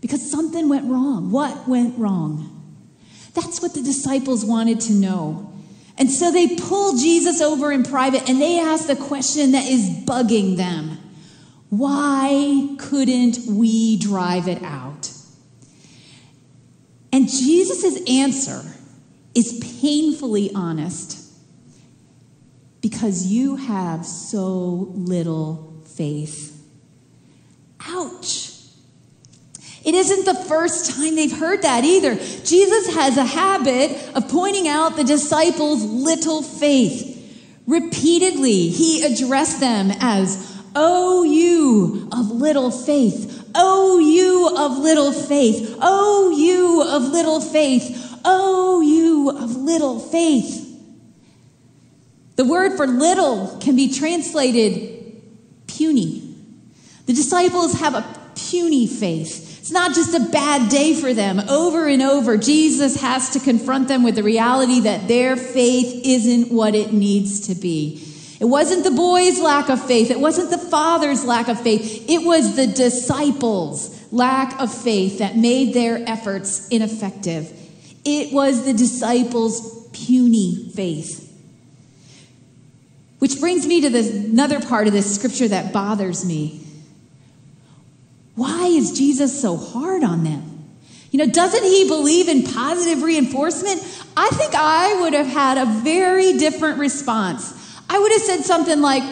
Because 0.00 0.28
something 0.30 0.68
went 0.68 0.90
wrong. 0.90 1.30
What 1.30 1.68
went 1.68 1.98
wrong? 1.98 2.48
That's 3.34 3.62
what 3.62 3.74
the 3.74 3.82
disciples 3.82 4.44
wanted 4.44 4.80
to 4.82 4.92
know. 4.92 5.52
And 5.96 6.10
so 6.10 6.30
they 6.30 6.56
pull 6.56 6.96
Jesus 6.96 7.40
over 7.40 7.70
in 7.70 7.84
private 7.84 8.28
and 8.28 8.40
they 8.40 8.58
ask 8.58 8.86
the 8.86 8.96
question 8.96 9.52
that 9.52 9.66
is 9.66 9.88
bugging 10.04 10.56
them 10.56 10.98
Why 11.68 12.74
couldn't 12.78 13.38
we 13.46 13.98
drive 13.98 14.48
it 14.48 14.62
out? 14.62 15.10
And 17.12 17.28
Jesus' 17.28 18.00
answer 18.08 18.62
is 19.34 19.58
painfully 19.80 20.50
honest 20.54 21.18
because 22.80 23.26
you 23.26 23.56
have 23.56 24.04
so 24.04 24.90
little 24.94 25.82
faith. 25.84 26.64
Ouch. 27.86 28.50
It 29.84 29.94
isn't 29.94 30.24
the 30.24 30.44
first 30.44 30.92
time 30.92 31.16
they've 31.16 31.36
heard 31.36 31.62
that 31.62 31.84
either. 31.84 32.14
Jesus 32.14 32.94
has 32.94 33.16
a 33.16 33.24
habit 33.24 33.90
of 34.14 34.28
pointing 34.28 34.68
out 34.68 34.96
the 34.96 35.04
disciples' 35.04 35.84
little 35.84 36.42
faith. 36.42 37.18
Repeatedly, 37.66 38.68
he 38.68 39.02
addressed 39.04 39.60
them 39.60 39.90
as, 40.00 40.50
Oh, 40.74 41.22
you 41.24 42.08
of 42.12 42.30
little 42.30 42.70
faith. 42.70 43.50
Oh, 43.54 43.98
you 43.98 44.56
of 44.56 44.78
little 44.78 45.12
faith. 45.12 45.76
Oh, 45.80 46.34
you 46.36 46.82
of 46.82 47.12
little 47.12 47.40
faith. 47.40 48.11
Oh, 48.24 48.80
you 48.80 49.30
of 49.30 49.56
little 49.56 49.98
faith. 49.98 50.68
The 52.36 52.44
word 52.44 52.76
for 52.76 52.86
little 52.86 53.58
can 53.60 53.76
be 53.76 53.92
translated 53.92 55.22
puny. 55.66 56.34
The 57.06 57.12
disciples 57.12 57.74
have 57.74 57.94
a 57.94 58.04
puny 58.34 58.86
faith. 58.86 59.60
It's 59.60 59.70
not 59.70 59.94
just 59.94 60.14
a 60.14 60.30
bad 60.30 60.70
day 60.70 60.94
for 60.94 61.14
them. 61.14 61.40
Over 61.48 61.86
and 61.86 62.02
over, 62.02 62.36
Jesus 62.36 63.00
has 63.00 63.30
to 63.30 63.40
confront 63.40 63.88
them 63.88 64.02
with 64.02 64.16
the 64.16 64.22
reality 64.22 64.80
that 64.80 65.08
their 65.08 65.36
faith 65.36 66.02
isn't 66.04 66.52
what 66.52 66.74
it 66.74 66.92
needs 66.92 67.46
to 67.48 67.54
be. 67.54 68.02
It 68.40 68.46
wasn't 68.46 68.82
the 68.82 68.90
boy's 68.90 69.40
lack 69.40 69.68
of 69.68 69.84
faith. 69.84 70.10
It 70.10 70.18
wasn't 70.18 70.50
the 70.50 70.58
father's 70.58 71.24
lack 71.24 71.46
of 71.46 71.60
faith. 71.60 72.10
It 72.10 72.24
was 72.24 72.56
the 72.56 72.66
disciples' 72.66 73.96
lack 74.10 74.60
of 74.60 74.74
faith 74.74 75.18
that 75.18 75.36
made 75.36 75.74
their 75.74 76.02
efforts 76.08 76.66
ineffective. 76.68 77.61
It 78.04 78.32
was 78.32 78.64
the 78.64 78.72
disciples' 78.72 79.88
puny 79.92 80.70
faith. 80.74 81.28
Which 83.18 83.38
brings 83.38 83.66
me 83.66 83.82
to 83.82 83.90
this, 83.90 84.10
another 84.10 84.60
part 84.60 84.88
of 84.88 84.92
this 84.92 85.14
scripture 85.14 85.48
that 85.48 85.72
bothers 85.72 86.24
me. 86.24 86.60
Why 88.34 88.66
is 88.66 88.98
Jesus 88.98 89.40
so 89.40 89.56
hard 89.56 90.02
on 90.02 90.24
them? 90.24 90.52
You 91.12 91.18
know, 91.18 91.26
doesn't 91.26 91.62
he 91.62 91.86
believe 91.86 92.28
in 92.28 92.42
positive 92.42 93.02
reinforcement? 93.02 93.80
I 94.16 94.28
think 94.30 94.54
I 94.54 95.00
would 95.02 95.12
have 95.12 95.26
had 95.26 95.58
a 95.58 95.66
very 95.66 96.38
different 96.38 96.78
response. 96.78 97.52
I 97.88 97.98
would 97.98 98.10
have 98.12 98.22
said 98.22 98.40
something 98.44 98.80
like, 98.80 99.02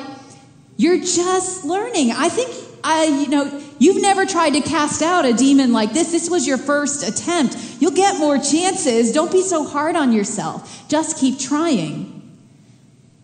You're 0.76 1.00
just 1.00 1.64
learning. 1.64 2.11
I 2.11 2.30
think 2.30 2.69
I, 2.82 3.04
you 3.04 3.28
know, 3.28 3.62
you've 3.78 4.00
never 4.00 4.26
tried 4.26 4.50
to 4.50 4.60
cast 4.60 5.02
out 5.02 5.25
a 5.25 5.32
demon 5.32 5.72
like 5.72 5.92
this. 5.92 6.10
This 6.10 6.30
was 6.30 6.46
your 6.46 6.58
first 6.58 7.06
attempt. 7.06 7.56
You'll 7.80 7.90
get 7.92 8.18
more 8.18 8.38
chances. 8.38 9.12
Don't 9.12 9.32
be 9.32 9.42
so 9.42 9.64
hard 9.64 9.96
on 9.96 10.12
yourself. 10.12 10.88
Just 10.88 11.18
keep 11.18 11.38
trying. 11.38 12.16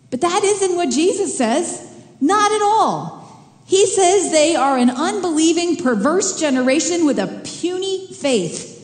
But 0.09 0.21
that 0.21 0.43
isn't 0.43 0.75
what 0.75 0.89
Jesus 0.89 1.37
says. 1.37 1.83
Not 2.21 2.51
at 2.51 2.61
all. 2.61 3.17
He 3.65 3.85
says 3.85 4.31
they 4.31 4.55
are 4.55 4.77
an 4.77 4.89
unbelieving, 4.89 5.77
perverse 5.77 6.39
generation 6.39 7.05
with 7.05 7.19
a 7.19 7.41
puny 7.43 8.07
faith. 8.13 8.75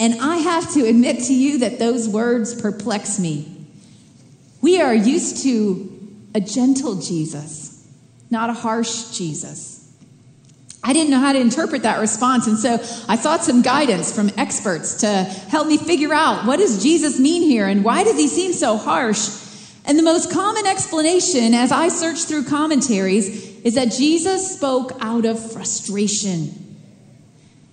And 0.00 0.20
I 0.20 0.36
have 0.38 0.72
to 0.74 0.86
admit 0.86 1.24
to 1.24 1.34
you 1.34 1.58
that 1.58 1.78
those 1.78 2.08
words 2.08 2.58
perplex 2.58 3.18
me. 3.18 3.54
We 4.62 4.80
are 4.80 4.94
used 4.94 5.42
to 5.42 5.94
a 6.34 6.40
gentle 6.40 6.96
Jesus, 6.96 7.86
not 8.30 8.50
a 8.50 8.54
harsh 8.54 9.10
Jesus. 9.16 9.77
I 10.88 10.94
didn't 10.94 11.10
know 11.10 11.20
how 11.20 11.34
to 11.34 11.38
interpret 11.38 11.82
that 11.82 12.00
response, 12.00 12.46
and 12.46 12.58
so 12.58 12.76
I 13.10 13.16
sought 13.16 13.44
some 13.44 13.60
guidance 13.60 14.10
from 14.10 14.30
experts 14.38 14.94
to 15.02 15.24
help 15.50 15.66
me 15.66 15.76
figure 15.76 16.14
out 16.14 16.46
what 16.46 16.56
does 16.56 16.82
Jesus 16.82 17.20
mean 17.20 17.42
here 17.42 17.66
and 17.66 17.84
why 17.84 18.04
does 18.04 18.16
he 18.16 18.26
seem 18.26 18.54
so 18.54 18.78
harsh? 18.78 19.28
And 19.84 19.98
the 19.98 20.02
most 20.02 20.32
common 20.32 20.66
explanation 20.66 21.52
as 21.52 21.72
I 21.72 21.88
searched 21.88 22.26
through 22.26 22.44
commentaries 22.44 23.60
is 23.66 23.74
that 23.74 23.92
Jesus 23.92 24.56
spoke 24.56 24.92
out 25.00 25.26
of 25.26 25.52
frustration. 25.52 26.54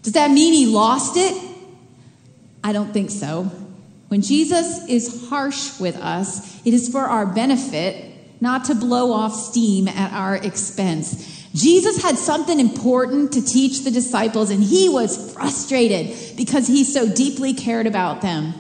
Does 0.04 0.12
that 0.12 0.30
mean 0.30 0.52
he 0.52 0.66
lost 0.66 1.16
it? 1.16 1.42
I 2.66 2.74
don't 2.74 2.92
think 2.92 3.12
so. 3.12 3.44
When 4.10 4.24
Jesus 4.24 4.90
is 4.90 5.30
harsh 5.30 5.80
with 5.80 5.96
us, 5.96 6.62
it 6.66 6.74
is 6.74 6.90
for 6.90 7.04
our 7.04 7.26
benefit, 7.26 8.14
not 8.42 8.66
to 8.66 8.76
blow 8.76 9.14
off 9.14 9.34
steam 9.34 9.88
at 9.88 10.12
our 10.12 10.36
expense. 10.36 11.35
Jesus 11.56 12.02
had 12.02 12.18
something 12.18 12.60
important 12.60 13.32
to 13.32 13.42
teach 13.42 13.86
the 13.86 13.92
disciples, 13.92 14.50
and 14.50 14.62
he 14.62 14.90
was 14.90 15.34
frustrated 15.34 16.36
because 16.36 16.68
he 16.68 16.84
so 16.84 17.08
deeply 17.08 17.54
cared 17.54 17.88
about 17.88 18.22
them. 18.22 18.54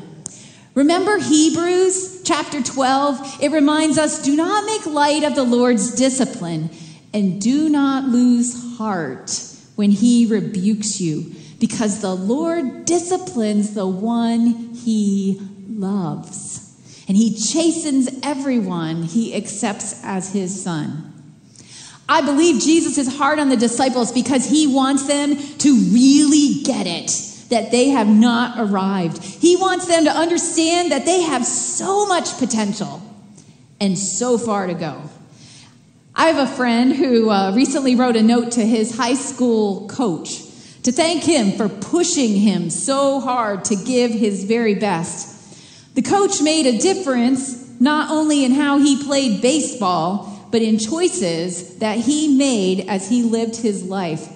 Remember 0.75 1.19
Hebrews 1.19 2.23
chapter 2.23 2.63
12? 2.63 3.43
It 3.43 3.51
reminds 3.51 3.97
us 3.97 4.23
do 4.23 4.35
not 4.37 4.65
make 4.65 4.85
light 4.85 5.23
of 5.23 5.35
the 5.35 5.43
Lord's 5.43 5.93
discipline 5.93 6.69
and 7.13 7.41
do 7.41 7.67
not 7.67 8.05
lose 8.05 8.77
heart 8.77 9.41
when 9.75 9.91
he 9.91 10.25
rebukes 10.25 11.01
you, 11.01 11.33
because 11.59 11.99
the 11.99 12.15
Lord 12.15 12.85
disciplines 12.85 13.73
the 13.73 13.87
one 13.87 14.73
he 14.73 15.41
loves. 15.67 16.61
And 17.09 17.17
he 17.17 17.31
chastens 17.35 18.09
everyone 18.23 19.03
he 19.03 19.35
accepts 19.35 20.01
as 20.01 20.31
his 20.31 20.63
son. 20.63 21.14
I 22.07 22.21
believe 22.21 22.61
Jesus 22.61 22.97
is 22.97 23.17
hard 23.17 23.39
on 23.39 23.49
the 23.49 23.57
disciples 23.57 24.11
because 24.11 24.47
he 24.47 24.67
wants 24.67 25.07
them 25.07 25.35
to 25.35 25.75
really 25.91 26.61
get 26.63 26.85
it 26.85 27.11
that 27.49 27.71
they 27.71 27.89
have 27.89 28.07
not 28.07 28.59
arrived. 28.59 29.23
He 29.23 29.55
wants 29.55 29.87
them 29.87 30.05
to 30.05 30.11
understand 30.11 30.91
that 30.91 31.05
they 31.05 31.21
have 31.21 31.45
so 31.45 32.05
much 32.05 32.37
potential 32.37 33.01
and 33.79 33.97
so 33.97 34.37
far 34.37 34.67
to 34.67 34.73
go. 34.73 35.01
I 36.15 36.27
have 36.27 36.49
a 36.49 36.51
friend 36.51 36.93
who 36.93 37.29
uh, 37.29 37.53
recently 37.53 37.95
wrote 37.95 38.15
a 38.15 38.23
note 38.23 38.53
to 38.53 38.65
his 38.65 38.95
high 38.95 39.15
school 39.15 39.87
coach 39.89 40.41
to 40.83 40.91
thank 40.91 41.23
him 41.23 41.51
for 41.51 41.67
pushing 41.67 42.35
him 42.35 42.69
so 42.69 43.19
hard 43.19 43.65
to 43.65 43.75
give 43.75 44.11
his 44.11 44.45
very 44.45 44.75
best. 44.75 45.95
The 45.95 46.01
coach 46.01 46.41
made 46.41 46.67
a 46.67 46.77
difference 46.77 47.79
not 47.79 48.11
only 48.11 48.45
in 48.45 48.51
how 48.51 48.77
he 48.79 49.03
played 49.03 49.41
baseball, 49.41 50.34
but 50.55 50.61
in 50.61 50.79
choices 50.79 51.79
that 51.79 51.97
he 51.97 52.29
made 52.29 52.87
as 52.87 53.09
he 53.09 53.23
lived 53.23 53.57
his 53.57 53.83
life. 53.83 54.29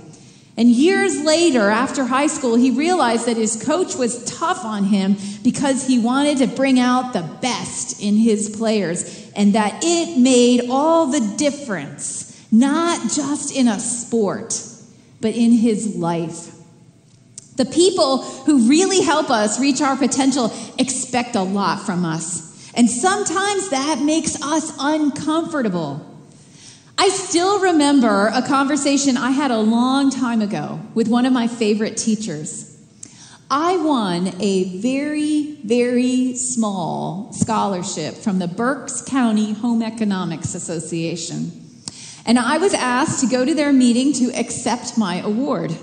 And 0.58 0.68
years 0.68 1.24
later, 1.24 1.70
after 1.70 2.04
high 2.04 2.28
school, 2.28 2.56
he 2.56 2.72
realized 2.72 3.26
that 3.28 3.38
his 3.38 3.64
coach 3.64 3.96
was 3.96 4.26
tough 4.26 4.66
on 4.66 4.84
him 4.84 5.16
because 5.44 5.88
he 5.88 5.98
wanted 5.98 6.40
to 6.40 6.48
bring 6.48 6.78
out 6.78 7.14
the 7.14 7.22
best 7.42 8.04
in 8.04 8.18
his 8.18 8.50
players 8.50 9.32
and 9.34 9.56
that 9.56 9.80
it 9.82 10.20
made 10.20 10.70
all 10.70 11.06
the 11.06 11.22
difference, 11.38 12.46
not 12.52 13.00
just 13.04 13.56
in 13.56 13.70
a 13.70 13.80
sport, 13.80 14.62
but 15.22 15.34
in 15.34 15.54
his 15.54 15.96
life. 15.96 16.54
The 17.56 17.64
people 17.64 18.24
who 18.44 18.68
really 18.68 19.02
help 19.04 19.30
us 19.30 19.58
reach 19.58 19.80
our 19.80 19.96
potential 19.96 20.52
expect 20.78 21.38
a 21.38 21.44
lot 21.44 21.86
from 21.86 22.04
us. 22.04 22.50
And 22.76 22.90
sometimes 22.90 23.70
that 23.70 24.02
makes 24.02 24.42
us 24.42 24.74
uncomfortable. 24.80 26.09
I 27.02 27.08
still 27.08 27.62
remember 27.62 28.28
a 28.28 28.42
conversation 28.42 29.16
I 29.16 29.32
had 29.32 29.52
a 29.52 29.58
long 29.58 30.10
time 30.12 30.42
ago 30.42 30.82
with 30.94 31.08
one 31.08 31.26
of 31.26 31.32
my 31.32 31.48
favorite 31.48 31.96
teachers. 31.96 32.78
I 33.50 33.78
won 33.78 34.34
a 34.42 34.78
very, 34.80 35.62
very 35.64 36.36
small 36.36 37.32
scholarship 37.32 38.16
from 38.16 38.40
the 38.40 38.50
Berks 38.50 39.02
County 39.02 39.54
Home 39.54 39.82
Economics 39.82 40.54
Association. 40.56 41.54
And 42.26 42.38
I 42.38 42.58
was 42.58 42.74
asked 42.74 43.22
to 43.22 43.28
go 43.28 43.46
to 43.46 43.56
their 43.56 43.72
meeting 43.72 44.12
to 44.16 44.38
accept 44.38 44.98
my 44.98 45.22
award. 45.22 45.74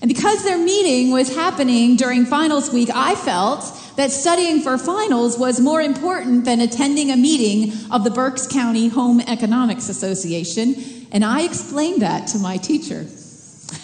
And 0.00 0.08
because 0.08 0.44
their 0.44 0.58
meeting 0.58 1.10
was 1.10 1.34
happening 1.34 1.96
during 1.96 2.24
finals 2.24 2.72
week, 2.72 2.88
I 2.94 3.14
felt 3.16 3.64
that 3.96 4.12
studying 4.12 4.60
for 4.60 4.78
finals 4.78 5.36
was 5.38 5.60
more 5.60 5.82
important 5.82 6.44
than 6.44 6.60
attending 6.60 7.10
a 7.10 7.16
meeting 7.16 7.72
of 7.90 8.04
the 8.04 8.10
Berks 8.10 8.46
County 8.46 8.88
Home 8.88 9.20
Economics 9.20 9.88
Association. 9.88 10.76
And 11.10 11.24
I 11.24 11.42
explained 11.42 12.02
that 12.02 12.28
to 12.28 12.38
my 12.38 12.58
teacher. 12.58 13.06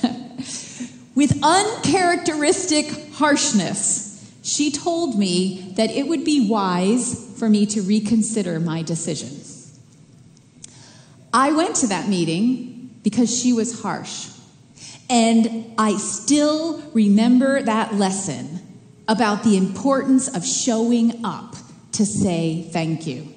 With 1.16 1.42
uncharacteristic 1.42 3.14
harshness, 3.14 4.32
she 4.44 4.70
told 4.70 5.18
me 5.18 5.72
that 5.76 5.90
it 5.90 6.06
would 6.06 6.24
be 6.24 6.48
wise 6.48 7.32
for 7.38 7.48
me 7.48 7.66
to 7.66 7.82
reconsider 7.82 8.60
my 8.60 8.82
decision. 8.82 9.40
I 11.32 11.50
went 11.50 11.74
to 11.76 11.88
that 11.88 12.08
meeting 12.08 13.00
because 13.02 13.36
she 13.36 13.52
was 13.52 13.82
harsh. 13.82 14.28
And 15.08 15.74
I 15.78 15.96
still 15.96 16.80
remember 16.92 17.62
that 17.62 17.94
lesson 17.94 18.60
about 19.06 19.44
the 19.44 19.56
importance 19.56 20.34
of 20.34 20.46
showing 20.46 21.24
up 21.24 21.56
to 21.92 22.06
say 22.06 22.62
thank 22.72 23.06
you. 23.06 23.28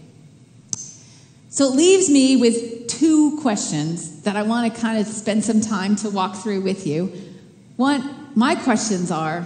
So 1.50 1.66
it 1.66 1.76
leaves 1.76 2.10
me 2.10 2.36
with 2.38 2.88
two 2.88 3.40
questions 3.42 4.22
that 4.22 4.36
I 4.36 4.44
want 4.44 4.74
to 4.74 4.82
kind 4.82 5.00
of 5.00 5.08
spend 5.08 5.44
some 5.44 5.60
time 5.60 5.96
to 5.98 6.10
walk 6.10 6.36
through 6.36 6.62
with 6.62 6.86
you. 6.86 7.12
One, 7.76 8.32
my 8.36 8.56
questions 8.56 9.12
are 9.12 9.42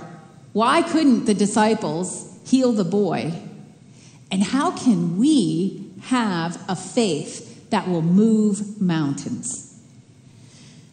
why 0.54 0.82
couldn't 0.82 1.26
the 1.26 1.34
disciples 1.34 2.38
heal 2.46 2.74
the 2.74 2.84
boy? 2.84 3.34
And 4.30 4.44
how 4.44 4.72
can 4.72 5.18
we 5.18 5.94
have 6.04 6.62
a 6.68 6.76
faith 6.76 7.70
that 7.70 7.88
will 7.88 8.02
move 8.02 8.82
mountains? 8.82 9.71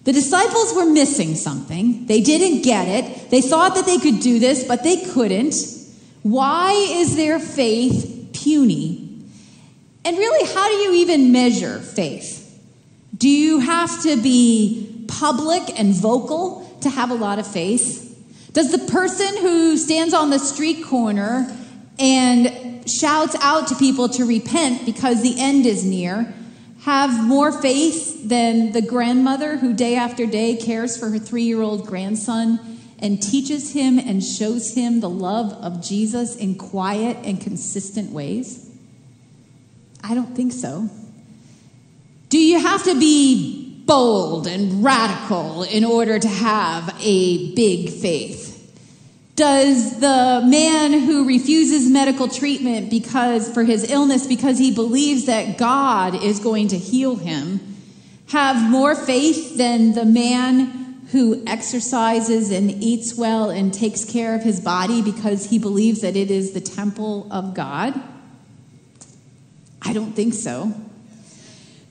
The 0.09 0.15
disciples 0.15 0.73
were 0.75 0.87
missing 0.87 1.35
something. 1.35 2.07
They 2.07 2.23
didn't 2.23 2.63
get 2.63 2.89
it. 2.89 3.31
They 3.31 3.43
thought 3.43 3.75
that 3.75 3.85
they 3.85 3.99
could 3.99 4.21
do 4.21 4.39
this, 4.39 4.65
but 4.65 4.83
they 4.83 5.05
couldn't. 5.05 5.55
Why 6.23 6.73
is 6.73 7.15
their 7.15 7.39
faith 7.39 8.31
puny? 8.33 9.23
And 10.07 10.17
really, 10.17 10.51
how 10.55 10.67
do 10.67 10.77
you 10.77 10.95
even 10.95 11.31
measure 11.31 11.79
faith? 11.81 12.59
Do 13.19 13.29
you 13.29 13.59
have 13.59 14.03
to 14.05 14.17
be 14.17 15.05
public 15.09 15.79
and 15.79 15.93
vocal 15.93 16.79
to 16.81 16.89
have 16.89 17.11
a 17.11 17.15
lot 17.15 17.39
of 17.39 17.47
faith? 17.47 18.19
Does 18.55 18.73
the 18.73 18.91
person 18.91 19.37
who 19.43 19.77
stands 19.77 20.15
on 20.15 20.31
the 20.31 20.39
street 20.39 20.87
corner 20.87 21.55
and 21.99 22.89
shouts 22.91 23.37
out 23.43 23.69
to 23.69 23.75
people 23.75 24.09
to 24.09 24.25
repent 24.25 24.87
because 24.87 25.21
the 25.21 25.39
end 25.39 25.67
is 25.67 25.85
near 25.85 26.33
have 26.89 27.23
more 27.23 27.53
faith 27.53 28.27
than 28.27 28.73
the 28.73 28.81
grandmother 28.81 29.59
who 29.59 29.75
day 29.75 29.95
after 29.95 30.25
day 30.25 30.57
cares 30.57 30.97
for 30.97 31.11
her 31.11 31.19
three 31.19 31.43
year 31.43 31.61
old 31.61 31.87
grandson 31.87 32.59
and 32.99 33.23
teaches 33.23 33.75
him 33.75 33.99
and 33.99 34.25
shows 34.25 34.73
him 34.73 35.01
the 35.01 35.09
love 35.09 35.53
of 35.53 35.83
Jesus 35.83 36.35
in 36.35 36.55
quiet 36.55 37.19
and 37.25 37.43
consistent 37.43 38.11
ways? 38.11 38.71
I 40.03 40.15
don't 40.15 40.35
think 40.35 40.51
so. 40.51 40.89
Do 42.31 42.39
you 42.39 42.59
have 42.59 42.83
to 42.85 42.99
be 42.99 43.85
bold 43.85 44.47
and 44.47 44.83
radical 44.83 45.65
in 45.65 45.85
order 45.85 46.19
to 46.19 46.29
have 46.29 46.97
a 47.03 47.55
big 47.55 47.91
faith? 47.91 48.48
Does 49.39 50.01
the 50.01 50.43
man 50.45 50.93
who 50.93 51.25
refuses 51.25 51.89
medical 51.89 52.27
treatment 52.27 52.91
because 52.91 53.49
for 53.49 53.63
his 53.63 53.89
illness 53.89 54.27
because 54.27 54.59
he 54.59 54.75
believes 54.75 55.27
that 55.27 55.57
God 55.57 56.21
is 56.21 56.41
going 56.41 56.67
to 56.69 56.77
heal 56.77 57.15
him 57.15 57.77
have 58.31 58.69
more 58.69 58.97
faith 58.97 59.57
than 59.57 59.95
the 59.95 60.05
man 60.05 61.07
who 61.13 61.41
exercises 61.47 62.51
and 62.51 62.83
eats 62.83 63.15
well 63.15 63.49
and 63.49 63.73
takes 63.73 64.05
care 64.05 64.35
of 64.35 64.43
his 64.43 64.59
body 64.59 65.03
because 65.03 65.49
he 65.51 65.61
believes 65.61 66.01
that 66.01 66.17
it 66.17 66.33
is 66.33 66.51
the 66.51 66.61
temple 66.61 67.29
of 67.31 67.55
God? 67.55 67.95
I 69.81 69.93
don't 69.93 70.17
think 70.17 70.35
so. 70.35 70.73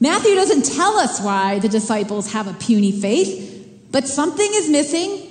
Matthew 0.01 0.35
doesn't 0.35 0.65
tell 0.65 0.97
us 0.97 1.21
why 1.21 1.59
the 1.59 1.69
disciples 1.69 2.33
have 2.33 2.47
a 2.47 2.53
puny 2.55 2.91
faith, 2.91 3.87
but 3.89 4.05
something 4.05 4.49
is 4.51 4.69
missing 4.69 5.26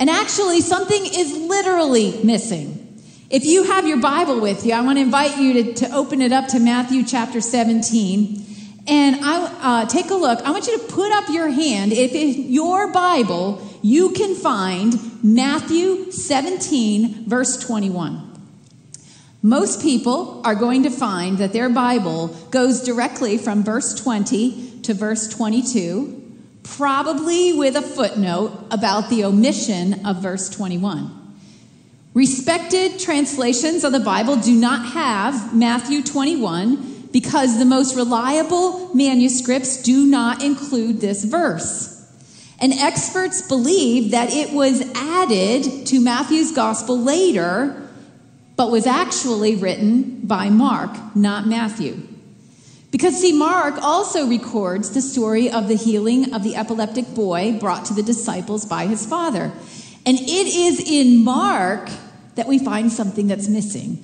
and 0.00 0.08
actually, 0.08 0.60
something 0.60 1.06
is 1.06 1.36
literally 1.36 2.20
missing. 2.22 3.02
If 3.30 3.44
you 3.44 3.64
have 3.64 3.86
your 3.86 4.00
Bible 4.00 4.40
with 4.40 4.64
you, 4.64 4.72
I 4.72 4.80
want 4.80 4.98
to 4.98 5.02
invite 5.02 5.38
you 5.38 5.64
to, 5.64 5.74
to 5.74 5.94
open 5.94 6.22
it 6.22 6.32
up 6.32 6.48
to 6.48 6.60
Matthew 6.60 7.04
chapter 7.04 7.40
17. 7.40 8.44
And 8.86 9.16
I 9.22 9.82
uh, 9.82 9.86
take 9.86 10.10
a 10.10 10.14
look. 10.14 10.40
I 10.42 10.50
want 10.50 10.66
you 10.66 10.78
to 10.78 10.84
put 10.86 11.12
up 11.12 11.28
your 11.28 11.50
hand. 11.50 11.92
If 11.92 12.12
in 12.12 12.50
your 12.50 12.90
Bible 12.92 13.62
you 13.82 14.10
can 14.10 14.34
find 14.34 14.94
Matthew 15.22 16.10
17, 16.10 17.28
verse 17.28 17.58
21. 17.58 18.24
Most 19.42 19.82
people 19.82 20.40
are 20.44 20.54
going 20.54 20.84
to 20.84 20.90
find 20.90 21.38
that 21.38 21.52
their 21.52 21.68
Bible 21.68 22.28
goes 22.50 22.82
directly 22.82 23.36
from 23.36 23.62
verse 23.62 23.94
20 23.94 24.80
to 24.82 24.94
verse 24.94 25.28
22 25.28 26.17
probably 26.76 27.52
with 27.52 27.76
a 27.76 27.82
footnote 27.82 28.52
about 28.70 29.10
the 29.10 29.24
omission 29.24 30.06
of 30.06 30.22
verse 30.22 30.48
21. 30.48 31.14
Respected 32.14 32.98
translations 32.98 33.84
of 33.84 33.92
the 33.92 34.00
Bible 34.00 34.36
do 34.36 34.54
not 34.54 34.86
have 34.86 35.54
Matthew 35.54 36.02
21 36.02 37.08
because 37.12 37.58
the 37.58 37.64
most 37.64 37.96
reliable 37.96 38.94
manuscripts 38.94 39.82
do 39.82 40.06
not 40.06 40.42
include 40.42 41.00
this 41.00 41.24
verse. 41.24 41.94
And 42.60 42.72
experts 42.72 43.46
believe 43.46 44.10
that 44.10 44.32
it 44.32 44.52
was 44.52 44.82
added 44.94 45.86
to 45.86 46.00
Matthew's 46.00 46.52
gospel 46.52 46.98
later, 46.98 47.88
but 48.56 48.70
was 48.70 48.86
actually 48.86 49.54
written 49.54 50.20
by 50.24 50.50
Mark, 50.50 50.90
not 51.14 51.46
Matthew. 51.46 52.02
Because, 52.90 53.20
see, 53.20 53.32
Mark 53.32 53.76
also 53.82 54.26
records 54.26 54.90
the 54.90 55.02
story 55.02 55.50
of 55.50 55.68
the 55.68 55.74
healing 55.74 56.32
of 56.32 56.42
the 56.42 56.56
epileptic 56.56 57.14
boy 57.14 57.58
brought 57.58 57.84
to 57.86 57.94
the 57.94 58.02
disciples 58.02 58.64
by 58.64 58.86
his 58.86 59.04
father. 59.04 59.52
And 60.06 60.18
it 60.18 60.46
is 60.46 60.80
in 60.80 61.22
Mark 61.22 61.90
that 62.36 62.46
we 62.46 62.58
find 62.58 62.90
something 62.90 63.26
that's 63.26 63.48
missing. 63.48 64.02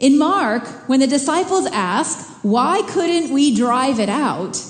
In 0.00 0.18
Mark, 0.18 0.66
when 0.88 0.98
the 0.98 1.06
disciples 1.06 1.66
ask, 1.66 2.26
Why 2.42 2.82
couldn't 2.88 3.32
we 3.32 3.54
drive 3.54 4.00
it 4.00 4.08
out? 4.08 4.60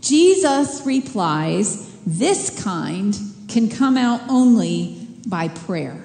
Jesus 0.00 0.82
replies, 0.84 1.94
This 2.04 2.62
kind 2.64 3.16
can 3.48 3.68
come 3.68 3.96
out 3.96 4.22
only 4.28 5.06
by 5.26 5.48
prayer. 5.48 6.04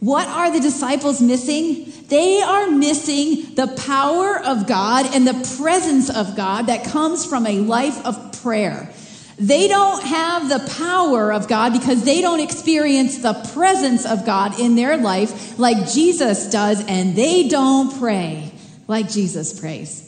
What 0.00 0.28
are 0.28 0.50
the 0.50 0.60
disciples 0.60 1.20
missing? 1.20 1.91
They 2.12 2.42
are 2.42 2.70
missing 2.70 3.54
the 3.54 3.68
power 3.68 4.38
of 4.38 4.66
God 4.66 5.14
and 5.14 5.26
the 5.26 5.56
presence 5.56 6.10
of 6.10 6.36
God 6.36 6.66
that 6.66 6.84
comes 6.84 7.24
from 7.24 7.46
a 7.46 7.60
life 7.60 8.04
of 8.04 8.38
prayer. 8.42 8.90
They 9.38 9.66
don't 9.66 10.04
have 10.04 10.46
the 10.50 10.58
power 10.74 11.32
of 11.32 11.48
God 11.48 11.72
because 11.72 12.04
they 12.04 12.20
don't 12.20 12.40
experience 12.40 13.16
the 13.16 13.32
presence 13.54 14.04
of 14.04 14.26
God 14.26 14.60
in 14.60 14.74
their 14.74 14.98
life 14.98 15.58
like 15.58 15.90
Jesus 15.90 16.50
does, 16.50 16.84
and 16.86 17.16
they 17.16 17.48
don't 17.48 17.98
pray 17.98 18.52
like 18.88 19.08
Jesus 19.08 19.58
prays. 19.58 20.06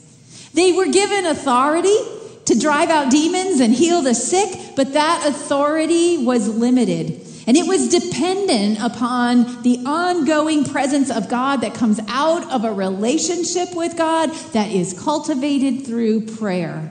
They 0.52 0.72
were 0.72 0.92
given 0.92 1.24
authority 1.24 1.96
to 2.44 2.58
drive 2.58 2.90
out 2.90 3.10
demons 3.10 3.60
and 3.60 3.72
heal 3.72 4.02
the 4.02 4.14
sick, 4.14 4.76
but 4.76 4.92
that 4.92 5.26
authority 5.26 6.18
was 6.18 6.54
limited. 6.54 7.26
And 7.46 7.56
it 7.56 7.66
was 7.66 7.88
dependent 7.88 8.78
upon 8.80 9.62
the 9.62 9.82
ongoing 9.84 10.64
presence 10.64 11.10
of 11.10 11.28
God 11.28 11.60
that 11.60 11.74
comes 11.74 12.00
out 12.08 12.50
of 12.50 12.64
a 12.64 12.72
relationship 12.72 13.74
with 13.74 13.96
God 13.98 14.30
that 14.52 14.70
is 14.70 14.98
cultivated 14.98 15.86
through 15.86 16.26
prayer. 16.36 16.90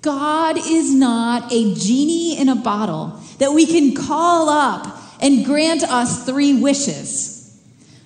God 0.00 0.56
is 0.56 0.94
not 0.94 1.52
a 1.52 1.74
genie 1.74 2.38
in 2.38 2.48
a 2.48 2.56
bottle 2.56 3.20
that 3.38 3.52
we 3.52 3.66
can 3.66 3.94
call 3.94 4.48
up 4.48 4.98
and 5.20 5.44
grant 5.44 5.82
us 5.84 6.24
three 6.24 6.60
wishes. 6.60 7.32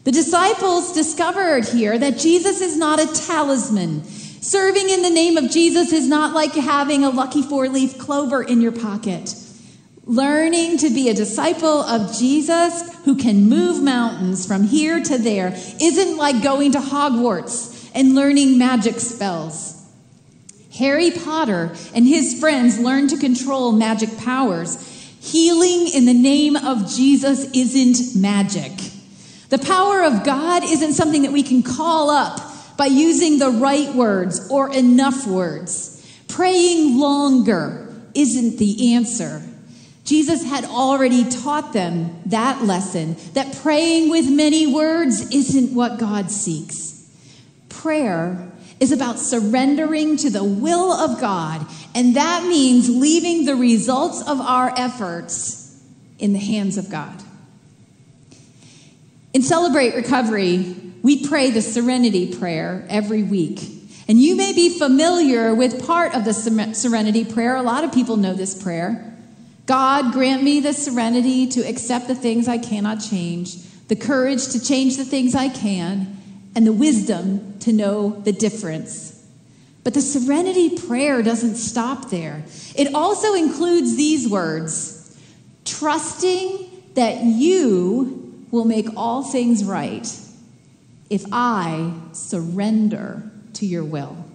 The 0.04 0.12
disciples 0.12 0.92
discovered 0.92 1.64
here 1.66 1.98
that 1.98 2.18
Jesus 2.18 2.60
is 2.60 2.76
not 2.76 3.00
a 3.00 3.26
talisman. 3.26 4.04
Serving 4.04 4.90
in 4.90 5.02
the 5.02 5.10
name 5.10 5.36
of 5.36 5.50
Jesus 5.50 5.92
is 5.92 6.06
not 6.06 6.34
like 6.34 6.52
having 6.52 7.02
a 7.02 7.10
lucky 7.10 7.42
four 7.42 7.68
leaf 7.68 7.98
clover 7.98 8.42
in 8.42 8.60
your 8.60 8.72
pocket. 8.72 9.34
Learning 10.08 10.78
to 10.78 10.88
be 10.88 11.08
a 11.08 11.14
disciple 11.14 11.82
of 11.82 12.16
Jesus 12.16 12.94
who 13.04 13.16
can 13.16 13.48
move 13.48 13.82
mountains 13.82 14.46
from 14.46 14.62
here 14.62 15.02
to 15.02 15.18
there 15.18 15.52
isn't 15.80 16.16
like 16.16 16.44
going 16.44 16.70
to 16.72 16.78
Hogwarts 16.78 17.90
and 17.92 18.14
learning 18.14 18.56
magic 18.56 19.00
spells. 19.00 19.84
Harry 20.78 21.10
Potter 21.10 21.74
and 21.92 22.06
his 22.06 22.38
friends 22.38 22.78
learned 22.78 23.10
to 23.10 23.16
control 23.16 23.72
magic 23.72 24.16
powers. 24.18 24.80
Healing 25.20 25.88
in 25.88 26.04
the 26.04 26.14
name 26.14 26.54
of 26.54 26.88
Jesus 26.94 27.50
isn't 27.50 28.20
magic. 28.20 28.70
The 29.48 29.58
power 29.58 30.04
of 30.04 30.22
God 30.22 30.62
isn't 30.62 30.92
something 30.92 31.22
that 31.22 31.32
we 31.32 31.42
can 31.42 31.64
call 31.64 32.10
up 32.10 32.40
by 32.76 32.86
using 32.86 33.40
the 33.40 33.50
right 33.50 33.92
words 33.92 34.48
or 34.50 34.72
enough 34.72 35.26
words. 35.26 36.06
Praying 36.28 36.96
longer 36.96 37.92
isn't 38.14 38.58
the 38.58 38.94
answer. 38.94 39.42
Jesus 40.06 40.44
had 40.44 40.64
already 40.64 41.28
taught 41.28 41.72
them 41.72 42.22
that 42.26 42.62
lesson 42.62 43.16
that 43.32 43.56
praying 43.56 44.08
with 44.08 44.30
many 44.30 44.72
words 44.72 45.34
isn't 45.34 45.74
what 45.74 45.98
God 45.98 46.30
seeks. 46.30 47.10
Prayer 47.68 48.50
is 48.78 48.92
about 48.92 49.18
surrendering 49.18 50.16
to 50.18 50.30
the 50.30 50.44
will 50.44 50.92
of 50.92 51.20
God, 51.20 51.66
and 51.92 52.14
that 52.14 52.44
means 52.44 52.88
leaving 52.88 53.46
the 53.46 53.56
results 53.56 54.22
of 54.22 54.40
our 54.40 54.72
efforts 54.76 55.82
in 56.20 56.32
the 56.32 56.38
hands 56.38 56.78
of 56.78 56.88
God. 56.88 57.22
In 59.34 59.42
Celebrate 59.42 59.96
Recovery, 59.96 60.76
we 61.02 61.26
pray 61.26 61.50
the 61.50 61.62
Serenity 61.62 62.32
Prayer 62.36 62.86
every 62.88 63.24
week. 63.24 63.60
And 64.08 64.20
you 64.20 64.36
may 64.36 64.52
be 64.52 64.78
familiar 64.78 65.52
with 65.52 65.84
part 65.84 66.14
of 66.14 66.24
the 66.24 66.32
Serenity 66.32 67.24
Prayer. 67.24 67.56
A 67.56 67.62
lot 67.62 67.82
of 67.82 67.92
people 67.92 68.16
know 68.16 68.34
this 68.34 68.62
prayer. 68.62 69.15
God, 69.66 70.12
grant 70.12 70.44
me 70.44 70.60
the 70.60 70.72
serenity 70.72 71.46
to 71.48 71.60
accept 71.60 72.06
the 72.06 72.14
things 72.14 72.46
I 72.46 72.58
cannot 72.58 73.00
change, 73.00 73.56
the 73.88 73.96
courage 73.96 74.48
to 74.48 74.64
change 74.64 74.96
the 74.96 75.04
things 75.04 75.34
I 75.34 75.48
can, 75.48 76.16
and 76.54 76.66
the 76.66 76.72
wisdom 76.72 77.58
to 77.60 77.72
know 77.72 78.10
the 78.22 78.32
difference. 78.32 79.12
But 79.82 79.94
the 79.94 80.00
serenity 80.00 80.78
prayer 80.78 81.22
doesn't 81.22 81.56
stop 81.56 82.10
there. 82.10 82.44
It 82.76 82.94
also 82.94 83.34
includes 83.34 83.96
these 83.96 84.28
words 84.28 85.16
trusting 85.64 86.70
that 86.94 87.22
you 87.22 88.46
will 88.50 88.64
make 88.64 88.88
all 88.96 89.22
things 89.22 89.64
right 89.64 90.08
if 91.10 91.24
I 91.30 91.92
surrender 92.12 93.30
to 93.54 93.66
your 93.66 93.84
will. 93.84 94.25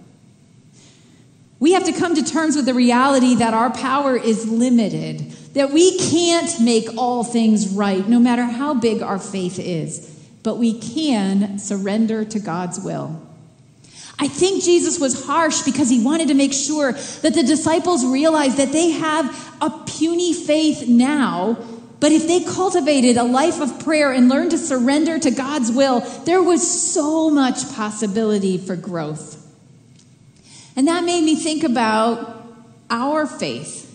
We 1.62 1.74
have 1.74 1.84
to 1.84 1.92
come 1.92 2.16
to 2.16 2.24
terms 2.24 2.56
with 2.56 2.66
the 2.66 2.74
reality 2.74 3.36
that 3.36 3.54
our 3.54 3.70
power 3.70 4.16
is 4.16 4.50
limited, 4.50 5.30
that 5.54 5.70
we 5.70 5.96
can't 5.96 6.60
make 6.60 6.88
all 6.98 7.22
things 7.22 7.68
right, 7.68 8.04
no 8.08 8.18
matter 8.18 8.42
how 8.42 8.74
big 8.74 9.00
our 9.00 9.20
faith 9.20 9.60
is, 9.60 10.10
but 10.42 10.56
we 10.56 10.80
can 10.80 11.60
surrender 11.60 12.24
to 12.24 12.40
God's 12.40 12.80
will. 12.80 13.24
I 14.18 14.26
think 14.26 14.64
Jesus 14.64 14.98
was 14.98 15.24
harsh 15.24 15.62
because 15.62 15.88
he 15.88 16.02
wanted 16.02 16.26
to 16.28 16.34
make 16.34 16.52
sure 16.52 16.94
that 16.94 17.32
the 17.32 17.44
disciples 17.44 18.04
realized 18.04 18.56
that 18.56 18.72
they 18.72 18.90
have 18.90 19.56
a 19.60 19.70
puny 19.86 20.34
faith 20.34 20.88
now, 20.88 21.56
but 22.00 22.10
if 22.10 22.26
they 22.26 22.42
cultivated 22.42 23.16
a 23.16 23.22
life 23.22 23.60
of 23.60 23.84
prayer 23.84 24.10
and 24.10 24.28
learned 24.28 24.50
to 24.50 24.58
surrender 24.58 25.16
to 25.16 25.30
God's 25.30 25.70
will, 25.70 26.00
there 26.24 26.42
was 26.42 26.92
so 26.92 27.30
much 27.30 27.72
possibility 27.72 28.58
for 28.58 28.74
growth. 28.74 29.38
And 30.76 30.88
that 30.88 31.04
made 31.04 31.22
me 31.22 31.36
think 31.36 31.64
about 31.64 32.44
our 32.90 33.26
faith. 33.26 33.88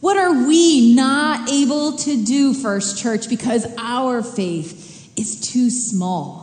What 0.00 0.16
are 0.16 0.46
we 0.46 0.94
not 0.94 1.48
able 1.48 1.96
to 1.98 2.24
do, 2.24 2.54
First 2.54 2.98
Church, 2.98 3.28
because 3.28 3.66
our 3.78 4.22
faith 4.22 5.12
is 5.16 5.40
too 5.40 5.70
small? 5.70 6.42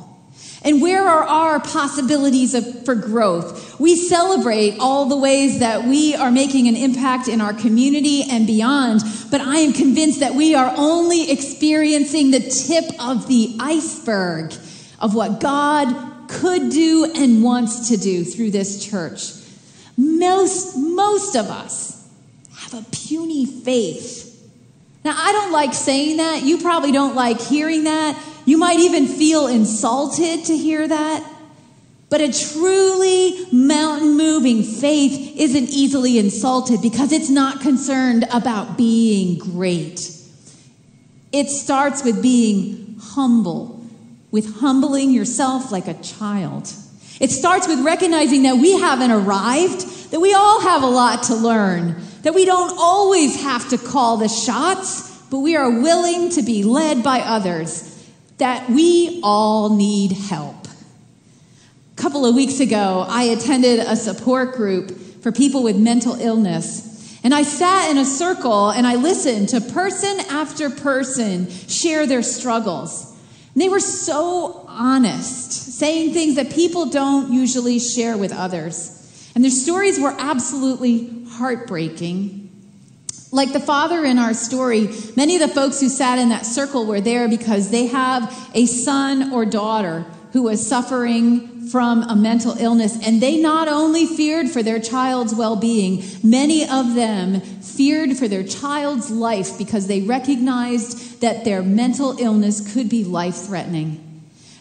And 0.62 0.82
where 0.82 1.08
are 1.08 1.24
our 1.24 1.60
possibilities 1.60 2.54
of, 2.54 2.86
for 2.86 2.96
growth? 2.96 3.80
We 3.80 3.96
celebrate 3.96 4.78
all 4.80 5.06
the 5.06 5.18
ways 5.18 5.60
that 5.60 5.86
we 5.86 6.16
are 6.16 6.32
making 6.32 6.68
an 6.68 6.76
impact 6.76 7.28
in 7.28 7.40
our 7.40 7.54
community 7.54 8.24
and 8.30 8.46
beyond, 8.46 9.02
but 9.32 9.42
I 9.42 9.58
am 9.58 9.74
convinced 9.74 10.20
that 10.20 10.36
we 10.36 10.56
are 10.56 10.74
only 10.76 11.32
experiencing 11.32 12.32
the 12.32 12.42
tip 12.42 12.86
of 13.00 13.28
the 13.28 13.56
iceberg 13.60 14.54
of 15.00 15.16
what 15.16 15.40
God 15.40 16.28
could 16.28 16.72
do 16.72 17.12
and 17.16 17.42
wants 17.44 17.90
to 17.90 17.98
do 17.98 18.24
through 18.24 18.52
this 18.52 18.86
church. 18.86 19.39
Most, 20.02 20.78
most 20.78 21.36
of 21.36 21.48
us 21.48 22.08
have 22.56 22.74
a 22.74 22.86
puny 22.90 23.46
faith. 23.46 24.50
Now, 25.04 25.14
I 25.14 25.34
don't 25.34 25.52
like 25.52 25.74
saying 25.74 26.18
that. 26.18 26.44
You 26.44 26.60
probably 26.60 26.94
don't 26.94 27.16
like 27.16 27.42
hearing 27.42 27.84
that. 27.84 28.18
You 28.46 28.58
might 28.58 28.80
even 28.80 29.08
feel 29.08 29.48
insulted 29.48 30.46
to 30.46 30.56
hear 30.56 30.88
that. 30.88 31.30
But 32.10 32.22
a 32.22 32.32
truly 32.32 33.46
mountain 33.52 34.16
moving 34.16 34.64
faith 34.64 35.36
isn't 35.36 35.70
easily 35.70 36.18
insulted 36.18 36.82
because 36.82 37.12
it's 37.12 37.30
not 37.30 37.60
concerned 37.60 38.26
about 38.32 38.78
being 38.78 39.38
great. 39.38 40.10
It 41.34 41.50
starts 41.50 42.06
with 42.06 42.22
being 42.22 42.96
humble, 43.02 43.86
with 44.32 44.62
humbling 44.62 45.12
yourself 45.12 45.74
like 45.74 45.90
a 45.90 45.94
child. 45.96 46.74
It 47.20 47.32
starts 47.32 47.68
with 47.68 47.82
recognizing 47.82 48.44
that 48.44 48.56
we 48.56 48.80
haven't 48.80 49.12
arrived, 49.12 49.86
that 50.12 50.20
we 50.20 50.34
all 50.34 50.62
have 50.62 50.84
a 50.84 50.88
lot 50.88 51.24
to 51.24 51.36
learn, 51.36 51.96
that 52.24 52.34
we 52.34 52.46
don't 52.46 52.78
always 52.78 53.42
have 53.44 53.70
to 53.70 53.78
call 53.78 54.18
the 54.18 54.28
shots, 54.28 55.10
but 55.30 55.40
we 55.40 55.56
are 55.56 55.70
willing 55.70 56.30
to 56.32 56.42
be 56.42 56.64
led 56.64 57.04
by 57.04 57.20
others, 57.20 57.86
that 58.38 58.70
we 58.70 59.20
all 59.24 59.76
need 59.76 60.12
help. 60.12 60.68
A 61.94 62.02
couple 62.02 62.26
of 62.26 62.34
weeks 62.34 62.60
ago, 62.60 63.06
I 63.08 63.24
attended 63.24 63.80
a 63.80 63.96
support 63.96 64.56
group 64.56 64.98
for 65.22 65.32
people 65.32 65.64
with 65.64 65.78
mental 65.78 66.16
illness. 66.16 66.88
And 67.24 67.34
I 67.34 67.44
sat 67.44 67.92
in 67.92 67.98
a 67.98 68.06
circle 68.06 68.70
and 68.70 68.88
I 68.88 68.96
listened 68.96 69.50
to 69.50 69.60
person 69.60 70.20
after 70.30 70.70
person 70.70 71.50
share 71.50 72.08
their 72.08 72.24
struggles. 72.24 73.06
And 73.54 73.62
they 73.62 73.68
were 73.68 73.82
so 73.82 74.66
honest, 74.70 75.52
saying 75.78 76.14
things 76.14 76.36
that 76.36 76.52
people 76.52 76.86
don't 76.86 77.34
usually 77.34 77.80
share 77.80 78.18
with 78.18 78.32
others. 78.32 78.99
And 79.40 79.46
their 79.46 79.52
stories 79.52 79.98
were 79.98 80.14
absolutely 80.20 81.24
heartbreaking. 81.30 82.52
Like 83.32 83.54
the 83.54 83.62
father 83.62 84.04
in 84.04 84.20
our 84.20 84.34
story, 84.34 84.90
many 85.16 85.38
of 85.38 85.42
the 85.42 85.48
folks 85.48 85.80
who 85.80 85.88
sat 85.88 86.20
in 86.20 86.28
that 86.28 86.46
circle 86.46 86.86
were 86.86 87.00
there 87.00 87.30
because 87.30 87.72
they 87.72 87.88
have 87.88 88.52
a 88.54 88.66
son 88.66 89.32
or 89.32 89.46
daughter 89.46 90.06
who 90.34 90.44
was 90.44 90.68
suffering 90.68 91.70
from 91.70 92.04
a 92.04 92.18
mental 92.18 92.52
illness. 92.58 93.00
And 93.08 93.22
they 93.22 93.38
not 93.38 93.70
only 93.70 94.06
feared 94.06 94.50
for 94.50 94.62
their 94.62 94.82
child's 94.82 95.34
well 95.34 95.56
being, 95.56 96.04
many 96.22 96.70
of 96.70 96.96
them 96.96 97.40
feared 97.40 98.18
for 98.18 98.28
their 98.28 98.44
child's 98.44 99.10
life 99.10 99.58
because 99.58 99.88
they 99.88 100.02
recognized 100.02 101.22
that 101.22 101.46
their 101.46 101.64
mental 101.64 102.18
illness 102.20 102.74
could 102.74 102.90
be 102.90 103.06
life 103.06 103.38
threatening. 103.38 104.06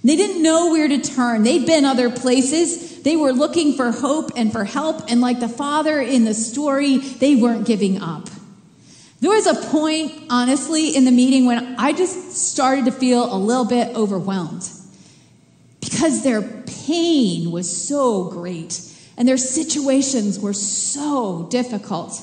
They 0.05 0.15
didn't 0.15 0.43
know 0.43 0.71
where 0.71 0.87
to 0.87 1.01
turn. 1.01 1.43
They'd 1.43 1.67
been 1.67 1.85
other 1.85 2.11
places. 2.11 2.98
They 3.09 3.17
were 3.17 3.33
looking 3.33 3.73
for 3.73 3.91
hope 3.91 4.33
and 4.37 4.53
for 4.53 4.65
help. 4.65 5.11
And 5.11 5.23
like 5.23 5.41
the 5.41 5.49
father 5.49 5.99
in 5.99 6.27
the 6.27 6.35
story, 6.35 6.99
they 6.99 7.37
weren't 7.37 7.67
giving 7.67 8.03
up. 8.03 8.29
There 9.21 9.31
was 9.31 9.47
a 9.47 9.55
point, 9.55 10.13
honestly, 10.29 10.95
in 10.95 11.07
the 11.07 11.11
meeting 11.11 11.47
when 11.47 11.77
I 11.79 11.95
just 11.95 12.33
started 12.33 12.85
to 12.85 12.93
feel 12.93 13.35
a 13.35 13.39
little 13.39 13.65
bit 13.65 13.97
overwhelmed 13.97 14.69
because 15.81 16.23
their 16.23 16.43
pain 16.43 17.51
was 17.51 17.75
so 17.75 18.25
great 18.25 18.79
and 19.17 19.27
their 19.27 19.39
situations 19.39 20.39
were 20.39 20.53
so 20.53 21.49
difficult. 21.51 22.23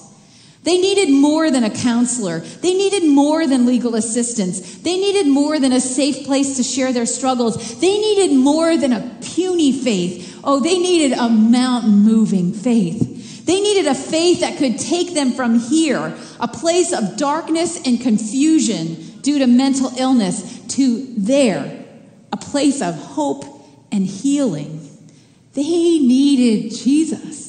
They 0.65 0.79
needed 0.79 1.11
more 1.11 1.51
than 1.51 1.63
a 1.63 1.69
counselor. 1.69 2.39
They 2.39 2.73
needed 2.73 3.07
more 3.07 3.45
than 3.45 3.67
legal 3.67 3.93
assistance. 3.93 4.79
They 4.79 4.97
needed 4.97 5.27
more 5.27 5.59
than 5.59 5.71
a 5.71 5.79
safe 5.79 6.25
place 6.25 6.57
to 6.57 6.63
share 6.63 6.91
their 6.91 7.05
struggles. 7.05 7.79
They 7.79 7.99
needed 7.99 8.35
more 8.35 8.75
than 8.75 8.91
a 8.91 9.15
puny 9.21 9.71
faith. 9.71 10.39
Oh, 10.43 10.59
they 10.59 10.79
needed 10.79 11.17
a 11.17 11.29
mountain 11.29 11.99
moving 11.99 12.51
faith. 12.51 13.45
They 13.45 13.61
needed 13.61 13.85
a 13.85 13.93
faith 13.93 14.39
that 14.39 14.57
could 14.57 14.79
take 14.79 15.13
them 15.13 15.33
from 15.33 15.59
here, 15.59 16.17
a 16.39 16.47
place 16.47 16.91
of 16.91 17.15
darkness 17.15 17.79
and 17.85 18.01
confusion 18.01 18.95
due 19.21 19.37
to 19.37 19.45
mental 19.45 19.91
illness, 19.97 20.61
to 20.69 21.05
there, 21.15 21.85
a 22.33 22.37
place 22.37 22.81
of 22.81 22.95
hope 22.95 23.45
and 23.91 24.03
healing. 24.03 24.81
They 25.53 25.61
needed 25.61 26.71
Jesus. 26.71 27.44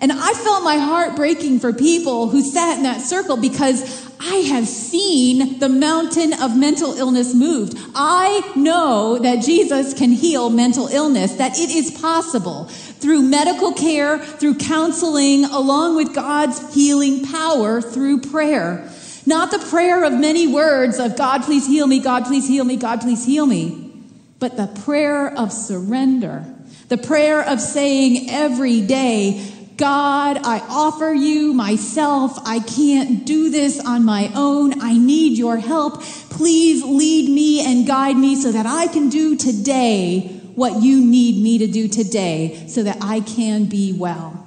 And 0.00 0.10
I 0.10 0.32
felt 0.32 0.64
my 0.64 0.78
heart 0.78 1.14
breaking 1.14 1.60
for 1.60 1.72
people 1.74 2.28
who 2.28 2.42
sat 2.42 2.78
in 2.78 2.84
that 2.84 3.02
circle 3.02 3.36
because 3.36 4.08
I 4.18 4.36
have 4.36 4.66
seen 4.66 5.58
the 5.58 5.68
mountain 5.68 6.32
of 6.32 6.56
mental 6.56 6.94
illness 6.94 7.34
moved. 7.34 7.78
I 7.94 8.52
know 8.56 9.18
that 9.18 9.42
Jesus 9.42 9.92
can 9.92 10.10
heal 10.10 10.48
mental 10.50 10.88
illness, 10.88 11.34
that 11.34 11.58
it 11.58 11.70
is 11.70 11.90
possible 11.90 12.64
through 12.64 13.22
medical 13.22 13.72
care, 13.72 14.18
through 14.18 14.56
counseling, 14.56 15.44
along 15.44 15.96
with 15.96 16.14
God's 16.14 16.74
healing 16.74 17.26
power 17.26 17.82
through 17.82 18.22
prayer. 18.22 18.90
Not 19.26 19.50
the 19.50 19.58
prayer 19.58 20.04
of 20.04 20.12
many 20.14 20.46
words 20.46 20.98
of 20.98 21.16
God, 21.16 21.42
please 21.42 21.66
heal 21.66 21.86
me, 21.86 22.00
God, 22.00 22.24
please 22.24 22.48
heal 22.48 22.64
me, 22.64 22.76
God, 22.76 23.02
please 23.02 23.24
heal 23.24 23.46
me, 23.46 23.92
but 24.38 24.56
the 24.56 24.66
prayer 24.84 25.32
of 25.38 25.52
surrender. 25.52 26.44
The 26.88 26.98
prayer 26.98 27.40
of 27.42 27.60
saying 27.60 28.30
every 28.30 28.80
day, 28.80 29.59
God, 29.80 30.40
I 30.44 30.58
offer 30.68 31.10
you 31.10 31.54
myself. 31.54 32.38
I 32.44 32.60
can't 32.60 33.24
do 33.24 33.48
this 33.48 33.80
on 33.80 34.04
my 34.04 34.30
own. 34.34 34.82
I 34.82 34.98
need 34.98 35.38
your 35.38 35.56
help. 35.56 36.02
Please 36.02 36.84
lead 36.84 37.30
me 37.30 37.64
and 37.64 37.86
guide 37.86 38.18
me 38.18 38.36
so 38.36 38.52
that 38.52 38.66
I 38.66 38.88
can 38.88 39.08
do 39.08 39.36
today 39.36 40.38
what 40.54 40.82
you 40.82 41.00
need 41.00 41.42
me 41.42 41.56
to 41.58 41.66
do 41.66 41.88
today 41.88 42.66
so 42.68 42.82
that 42.82 42.98
I 43.00 43.20
can 43.20 43.64
be 43.64 43.94
well. 43.94 44.46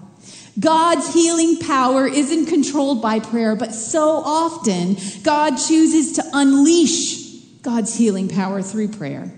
God's 0.59 1.11
healing 1.11 1.57
power 1.57 2.05
isn't 2.05 2.45
controlled 2.45 3.01
by 3.01 3.19
prayer, 3.19 3.55
but 3.55 3.73
so 3.73 4.21
often 4.23 4.97
God 5.23 5.55
chooses 5.55 6.17
to 6.17 6.23
unleash 6.31 7.39
God's 7.63 7.95
healing 7.95 8.29
power 8.29 8.61
through 8.61 8.89
prayer. 8.89 9.33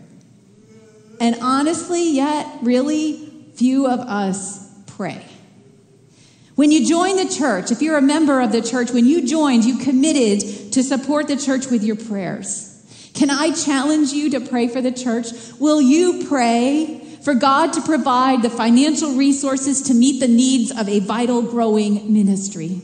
And 1.21 1.37
honestly, 1.41 2.11
yet, 2.11 2.49
really, 2.63 3.31
few 3.53 3.87
of 3.87 4.01
us 4.01 4.69
pray. 4.87 5.23
When 6.55 6.71
you 6.71 6.85
join 6.85 7.17
the 7.17 7.27
church, 7.27 7.69
if 7.71 7.81
you're 7.81 7.97
a 7.97 8.01
member 8.01 8.39
of 8.39 8.53
the 8.53 8.61
church, 8.61 8.91
when 8.91 9.05
you 9.05 9.27
joined, 9.27 9.65
you 9.65 9.77
committed 9.77 10.71
to 10.73 10.83
support 10.83 11.27
the 11.27 11.35
church 11.35 11.67
with 11.67 11.83
your 11.83 11.97
prayers. 11.97 12.71
Can 13.13 13.29
I 13.29 13.51
challenge 13.51 14.11
you 14.11 14.29
to 14.31 14.39
pray 14.39 14.69
for 14.69 14.81
the 14.81 14.91
church? 14.91 15.27
Will 15.59 15.81
you 15.81 16.25
pray 16.27 17.01
for 17.23 17.33
God 17.33 17.73
to 17.73 17.81
provide 17.81 18.41
the 18.41 18.49
financial 18.49 19.15
resources 19.15 19.81
to 19.83 19.93
meet 19.93 20.19
the 20.19 20.27
needs 20.27 20.71
of 20.71 20.87
a 20.87 20.99
vital 20.99 21.41
growing 21.41 22.13
ministry? 22.13 22.81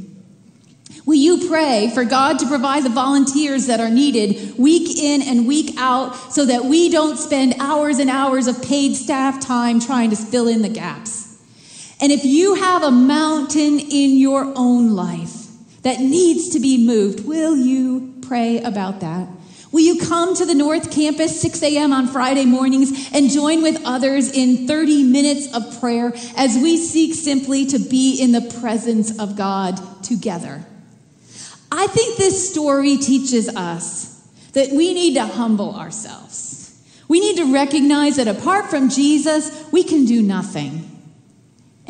Will 1.06 1.16
you 1.16 1.48
pray 1.48 1.92
for 1.94 2.04
God 2.04 2.40
to 2.40 2.48
provide 2.48 2.84
the 2.84 2.90
volunteers 2.90 3.68
that 3.68 3.80
are 3.80 3.90
needed 3.90 4.58
week 4.58 4.98
in 4.98 5.22
and 5.22 5.48
week 5.48 5.76
out 5.78 6.16
so 6.32 6.46
that 6.46 6.66
we 6.66 6.90
don't 6.90 7.18
spend 7.18 7.56
hours 7.60 8.00
and 8.00 8.10
hours 8.10 8.48
of 8.48 8.62
paid 8.62 8.96
staff 8.96 9.40
time 9.40 9.80
trying 9.80 10.10
to 10.12 10.16
fill 10.16 10.48
in 10.48 10.62
the 10.62 10.70
gaps? 10.70 11.21
And 12.02 12.12
if 12.12 12.26
you 12.26 12.56
have 12.56 12.82
a 12.82 12.92
mountain 12.92 13.80
in 13.80 14.18
your 14.18 14.52
own 14.56 14.96
life 14.96 15.48
that 15.84 16.00
needs 16.00 16.50
to 16.50 16.60
be 16.60 16.84
moved, 16.84 17.26
will 17.26 17.56
you 17.56 18.16
pray 18.22 18.60
about 18.62 19.02
that? 19.02 19.28
Will 19.72 19.82
you 19.82 20.00
come 20.00 20.36
to 20.36 20.46
the 20.46 20.56
North 20.56 20.92
Campus 20.92 21.40
6 21.40 21.64
a.m. 21.64 21.94
on 21.94 22.08
Friday 22.08 22.46
mornings 22.46 23.10
and 23.14 23.30
join 23.30 23.62
with 23.62 23.82
others 23.86 24.30
in 24.32 24.68
30 24.68 25.04
minutes 25.04 25.54
of 25.54 25.80
prayer 25.80 26.12
as 26.36 26.58
we 26.58 26.76
seek 26.76 27.14
simply 27.14 27.68
to 27.68 27.80
be 27.80 28.20
in 28.22 28.34
the 28.34 28.60
presence 28.60 29.18
of 29.18 29.38
God 29.38 29.80
together? 30.04 30.66
I 31.72 31.88
think 31.88 32.18
this 32.18 32.52
story 32.52 32.98
teaches 32.98 33.48
us 33.48 34.28
that 34.54 34.72
we 34.72 34.94
need 34.94 35.14
to 35.14 35.26
humble 35.26 35.76
ourselves. 35.76 36.84
We 37.08 37.22
need 37.22 37.38
to 37.38 37.54
recognize 37.54 38.18
that 38.18 38.28
apart 38.28 38.70
from 38.70 38.90
Jesus, 38.90 39.66
we 39.72 39.84
can 39.84 40.04
do 40.04 40.22
nothing. 40.22 40.91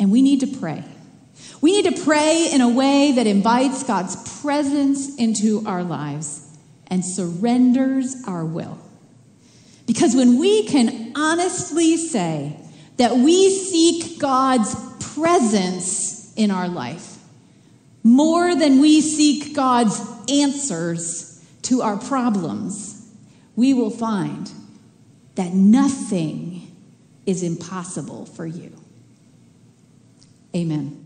And 0.02 0.10
we 0.10 0.20
need 0.20 0.40
to 0.40 0.48
pray. 0.48 0.82
We 1.60 1.80
need 1.80 1.94
to 1.94 2.02
pray 2.02 2.48
in 2.52 2.60
a 2.60 2.68
way 2.68 3.12
that 3.12 3.28
invites 3.28 3.84
God's 3.84 4.40
presence 4.40 5.14
into 5.14 5.62
our 5.64 5.84
lives 5.84 6.44
and 6.88 7.04
surrenders 7.04 8.16
our 8.26 8.44
will. 8.44 8.78
Because 9.86 10.16
when 10.16 10.40
we 10.40 10.66
can 10.66 11.12
honestly 11.14 11.96
say 11.96 12.56
that 12.96 13.12
we 13.14 13.48
seek 13.50 14.18
God's 14.18 14.74
presence 15.14 16.34
in 16.34 16.50
our 16.50 16.66
life 16.66 17.18
more 18.02 18.56
than 18.56 18.80
we 18.80 19.00
seek 19.00 19.54
God's 19.54 20.00
answers 20.28 21.40
to 21.62 21.80
our 21.80 21.96
problems, 21.96 23.08
we 23.54 23.72
will 23.72 23.90
find 23.90 24.50
that 25.36 25.52
nothing 25.52 26.74
is 27.24 27.44
impossible 27.44 28.26
for 28.26 28.44
you. 28.44 28.81
Amen. 30.54 31.01